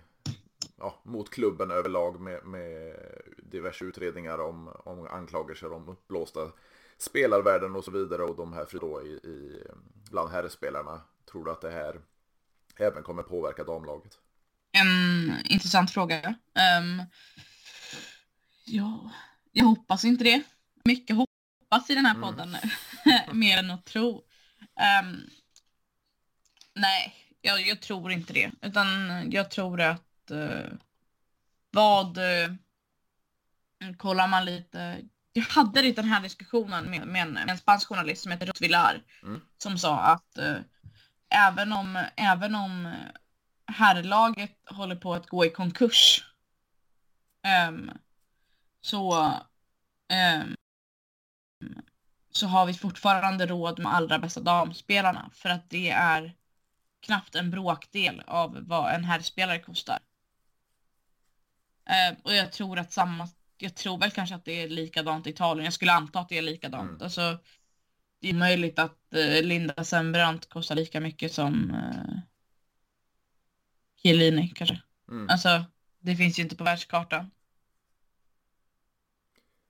[0.77, 2.95] ja, mot klubben överlag med, med
[3.37, 6.51] diverse utredningar om, om anklagelser om uppblåsta
[6.97, 9.63] spelarvärden och så vidare och de här då i, i
[10.11, 11.01] bland herrspelarna.
[11.31, 12.01] Tror du att det här
[12.79, 14.17] även kommer påverka damlaget?
[14.71, 16.35] En intressant fråga.
[16.79, 17.03] Um,
[18.65, 19.11] ja,
[19.51, 20.43] jag hoppas inte det.
[20.85, 22.21] Mycket hoppas i den här mm.
[22.21, 22.57] podden,
[23.05, 23.39] mm.
[23.39, 24.23] mer än att tro.
[25.03, 25.29] Um,
[26.73, 28.51] nej, jag, jag, tror inte det.
[28.61, 28.87] Utan
[29.31, 30.73] jag tror att uh,
[31.71, 32.17] vad...
[32.17, 32.55] Uh,
[33.97, 35.01] kollar man lite
[35.33, 38.61] jag hade den här diskussionen med, med, en, med en spansk journalist som heter Ruth
[38.61, 39.03] Villar.
[39.23, 39.41] Mm.
[39.57, 40.57] Som sa att uh,
[41.31, 42.95] även om, även om
[43.65, 46.25] herrlaget håller på att gå i konkurs.
[47.69, 47.91] Um,
[48.81, 49.25] så,
[50.41, 50.55] um,
[52.31, 55.29] så har vi fortfarande råd med allra bästa damspelarna.
[55.33, 56.35] För att det är
[57.01, 59.99] knappt en bråkdel av vad en herrspelare kostar.
[61.89, 63.27] Uh, och jag tror att samma
[63.61, 65.65] jag tror väl kanske att det är likadant i Italien.
[65.65, 66.89] Jag skulle anta att det är likadant.
[66.89, 67.01] Mm.
[67.01, 67.37] Alltså,
[68.21, 72.17] det är möjligt att eh, Linda Sembrant kostar lika mycket som eh,
[73.95, 74.81] Chiellini kanske.
[75.07, 75.29] Mm.
[75.29, 75.65] Alltså,
[75.99, 77.31] det finns ju inte på världskartan.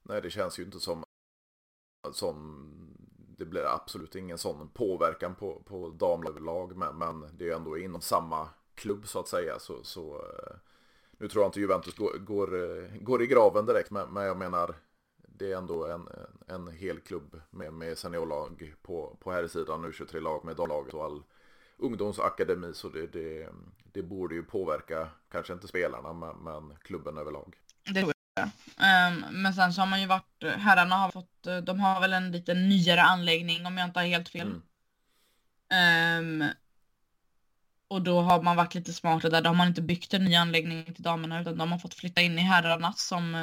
[0.04, 1.04] Nej, det känns ju inte som,
[2.14, 2.68] som
[3.38, 7.78] det blir absolut ingen sån påverkan på, på damlag, men, men det är ju ändå
[7.78, 9.60] inom samma klubb så att säga.
[9.60, 10.56] Så, så eh,
[11.12, 14.38] nu tror jag inte Juventus går, går, eh, går i graven direkt, men, men jag
[14.38, 14.76] menar
[15.38, 16.08] det är ändå en,
[16.48, 20.94] en hel klubb med, med seniorlag på, på här sidan nu 23 lag med damlaget
[20.94, 21.24] och all
[21.78, 23.50] ungdomsakademi så det, det,
[23.84, 27.56] det borde ju påverka, kanske inte spelarna, men, men klubben överlag.
[27.86, 28.44] Det tror jag.
[28.46, 32.32] Um, men sen så har man ju varit, herrarna har fått, de har väl en
[32.32, 34.62] lite nyare anläggning om jag inte har helt fel.
[35.72, 36.42] Mm.
[36.42, 36.50] Um,
[37.88, 39.42] och då har man varit lite smartare där.
[39.42, 42.22] Då har man inte byggt en ny anläggning till damerna utan de har fått flytta
[42.22, 43.36] in i herrarnas som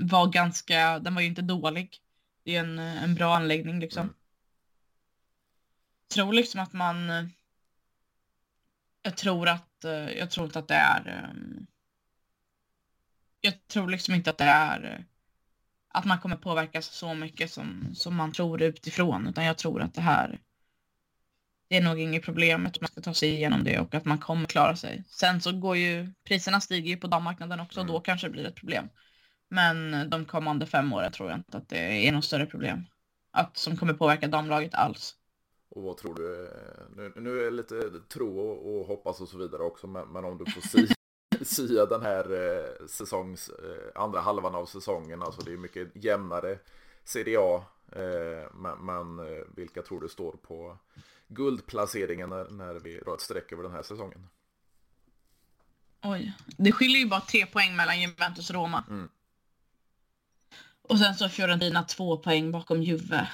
[0.00, 1.96] var ganska, den var ju inte dålig.
[2.44, 4.02] Det är en, eh, en bra anläggning liksom.
[4.02, 4.14] Mm.
[6.08, 7.24] Jag tror liksom att man eh,
[9.02, 9.84] jag tror att,
[10.16, 11.32] jag tror inte att det är
[13.40, 15.04] jag tror liksom inte att det är
[15.88, 19.94] att man kommer påverkas så mycket som, som man tror utifrån utan jag tror att
[19.94, 20.40] det här
[21.68, 24.18] det är nog inget problem att man ska ta sig igenom det och att man
[24.18, 25.04] kommer klara sig.
[25.08, 28.02] Sen så går ju priserna stiger ju på dammarknaden också och då mm.
[28.02, 28.88] kanske det blir ett problem.
[29.48, 32.84] Men de kommande fem åren tror jag inte att det är något större problem.
[33.30, 35.16] Att som kommer påverka damlaget alls.
[35.68, 36.50] Och vad tror du?
[36.96, 40.24] Nu, nu är det lite tro och, och hoppas och så vidare också, men, men
[40.24, 40.94] om du får sia,
[41.44, 46.58] sia den här eh, säsongs, eh, andra halvan av säsongen, alltså det är mycket jämnare
[47.04, 50.78] CDA Eh, men, men eh, vilka tror du står på
[51.28, 54.28] guldplaceringen när, när vi drar ett streck över den här säsongen?
[56.02, 58.84] Oj, det skiljer ju bara tre poäng mellan Juventus och Roma.
[58.88, 59.08] Mm.
[60.88, 63.28] Och sen så Fiorentina två poäng bakom Juve.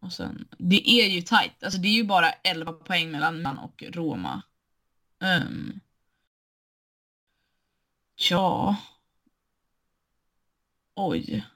[0.00, 1.64] Och sen, det är ju tajt.
[1.64, 4.42] Alltså det är ju bara 11 poäng mellan man och Roma.
[5.20, 5.42] Ehm.
[5.42, 5.80] Um,
[8.30, 8.76] ja.
[10.94, 11.46] Oj.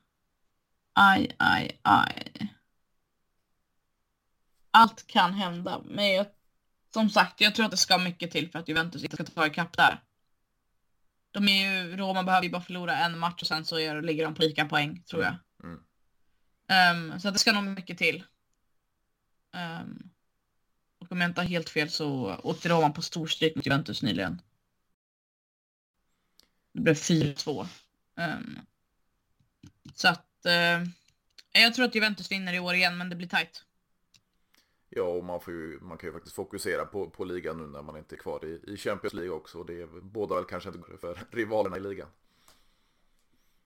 [0.93, 2.53] Aj, aj, aj.
[4.71, 6.27] Allt kan hända, men jag,
[6.95, 9.47] som sagt, jag tror att det ska mycket till för att Juventus inte ska ta
[9.47, 10.06] ikapp där.
[11.37, 14.25] De är ju, Roma behöver ju bara förlora en match och sen så är, ligger
[14.25, 15.37] de på lika poäng, tror jag.
[15.63, 17.13] Mm.
[17.13, 18.25] Um, så det ska nog mycket till.
[19.53, 20.11] Um,
[20.99, 24.43] och om jag inte har helt fel så åkte Roma på storstryk mot Juventus nyligen.
[26.73, 27.61] Det blev 4-2.
[27.61, 27.69] Um,
[28.17, 28.61] ehm,
[29.95, 30.89] så att uh,
[31.53, 33.65] jag tror att Juventus vinner i år igen, men det blir tajt.
[34.89, 37.83] Ja, och man, får ju, man kan ju faktiskt fokusera på, på ligan nu när
[37.83, 39.59] man inte är kvar i, i Champions League också.
[39.59, 42.09] Och Det är båda väl kanske inte för rivalerna i ligan.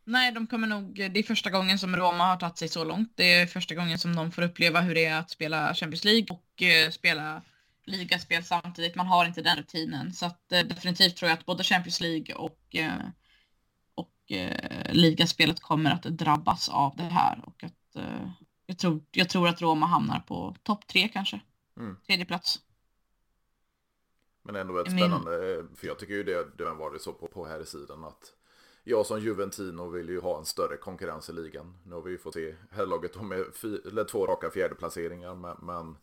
[0.05, 3.13] Nej, de kommer nog, det är första gången som Roma har tagit sig så långt.
[3.15, 6.27] Det är första gången som de får uppleva hur det är att spela Champions League
[6.31, 7.43] och eh, spela
[7.85, 8.95] ligaspel samtidigt.
[8.95, 10.13] Man har inte den rutinen.
[10.13, 13.09] Så att, eh, definitivt tror jag att både Champions League och, eh,
[13.95, 14.33] och
[14.91, 17.45] ligaspelet kommer att drabbas av det här.
[17.47, 17.97] Och att
[18.71, 21.41] jag tror, jag tror att Roma hamnar på topp tre kanske.
[21.77, 21.97] Mm.
[22.07, 22.61] Tredje plats.
[24.43, 27.47] Men ändå väldigt spännande, för jag tycker ju det, det har varit så på, på
[27.47, 28.33] här i sidan att
[28.85, 31.79] jag som Juventino vill ju ha en större konkurrens i ligan.
[31.85, 33.45] Nu har vi ju fått se herrlaget med
[33.87, 35.97] eller två raka fjärdeplaceringar, men, men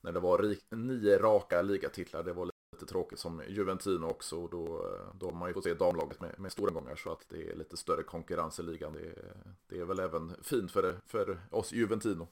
[0.00, 2.51] när det var rik, nio raka ligatitlar, det var
[2.82, 4.36] lite tråkigt som Juventino också.
[4.36, 7.26] Och då, då har man ju fått se damlaget med, med stora gånger så att
[7.28, 8.92] det är lite större konkurrens i ligan.
[8.92, 9.14] Det,
[9.68, 12.28] det är väl även fint för, för oss Juventino.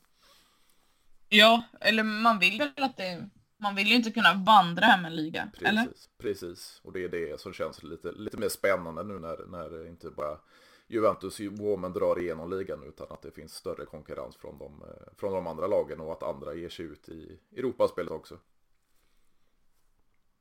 [1.28, 5.16] Ja, eller man vill väl att det man vill ju inte kunna vandra hem en
[5.16, 5.88] liga, precis, eller?
[6.18, 10.10] Precis, och det är det som känns lite, lite mer spännande nu när, när inte
[10.10, 10.38] bara
[10.86, 14.84] Juventus Women drar igenom ligan utan att det finns större konkurrens från de,
[15.16, 18.38] från de andra lagen och att andra ger sig ut i Europaspelet också.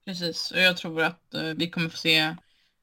[0.05, 2.35] Precis, och jag tror att eh, vi kommer få se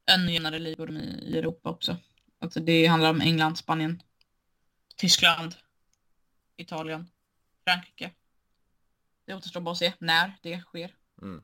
[0.07, 1.97] ännu jämnare ligor i, i Europa också.
[2.39, 4.03] Alltså det handlar om England, Spanien,
[4.97, 5.55] Tyskland,
[6.57, 7.11] Italien,
[7.64, 8.11] Frankrike.
[9.25, 10.95] Det återstår bara att se när det sker.
[11.23, 11.43] Mm.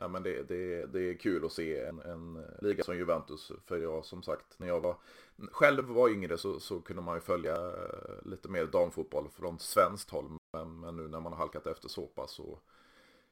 [0.00, 3.52] Ja men det, det, det är kul att se en, en liga som Juventus.
[3.66, 4.96] För jag som sagt, när jag var
[5.52, 10.10] själv var yngre så, så kunde man ju följa eh, lite mer damfotboll från svenskt
[10.10, 10.38] håll.
[10.52, 12.60] Men, men nu när man har halkat efter så pass så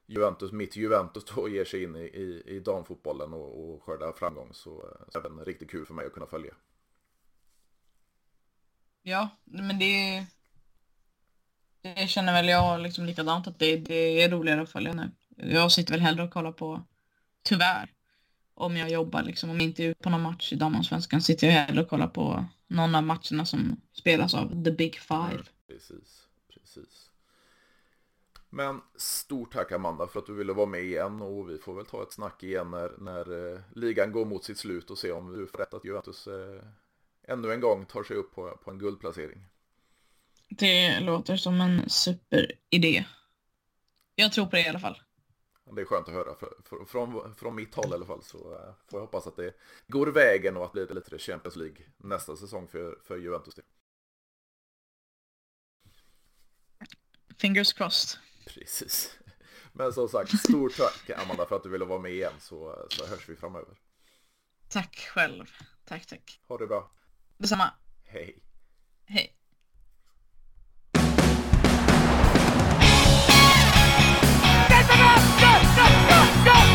[0.07, 4.53] Juventus, mitt Juventus då ger sig in i, i, i damfotbollen och, och skördar framgång
[4.53, 6.53] så, så är det även riktigt kul för mig att kunna följa.
[9.03, 10.25] Ja, men det
[11.81, 15.11] det känner väl jag liksom likadant att det, det är roligare att följa nu.
[15.35, 16.83] Jag sitter väl hellre och kollar på,
[17.43, 17.93] tyvärr,
[18.53, 21.47] om jag jobbar liksom, om jag inte är ute på någon match i damallsvenskan sitter
[21.47, 25.31] jag hellre och kollar på någon av matcherna som spelas av the big five.
[25.31, 27.09] Mm, precis, precis.
[28.49, 31.85] Men stort tack Amanda för att du ville vara med igen och vi får väl
[31.85, 35.33] ta ett snack igen när, när eh, ligan går mot sitt slut och se om
[35.33, 36.61] du får rätt att Juventus eh,
[37.23, 39.45] ännu en gång tar sig upp på, på en guldplacering.
[40.49, 43.05] Det låter som en superidé.
[44.15, 45.01] Jag tror på det i alla fall.
[45.71, 46.35] Det är skönt att höra.
[46.35, 49.53] För, från, från mitt håll i alla fall så uh, får jag hoppas att det
[49.87, 53.55] går vägen och att det blir lite Champions League nästa säsong för, för Juventus.
[57.37, 58.19] Fingers crossed.
[58.47, 59.17] Precis.
[59.73, 63.07] Men som sagt, stort tack Amanda för att du ville vara med igen så, så
[63.07, 63.77] hörs vi framöver.
[64.69, 65.45] Tack själv.
[65.85, 66.39] Tack, tack.
[66.47, 66.91] Ha det bra.
[67.37, 67.73] Detsamma.
[68.03, 68.43] Hej.
[69.05, 69.33] Hej.
[74.69, 76.66] Go, go, go, go!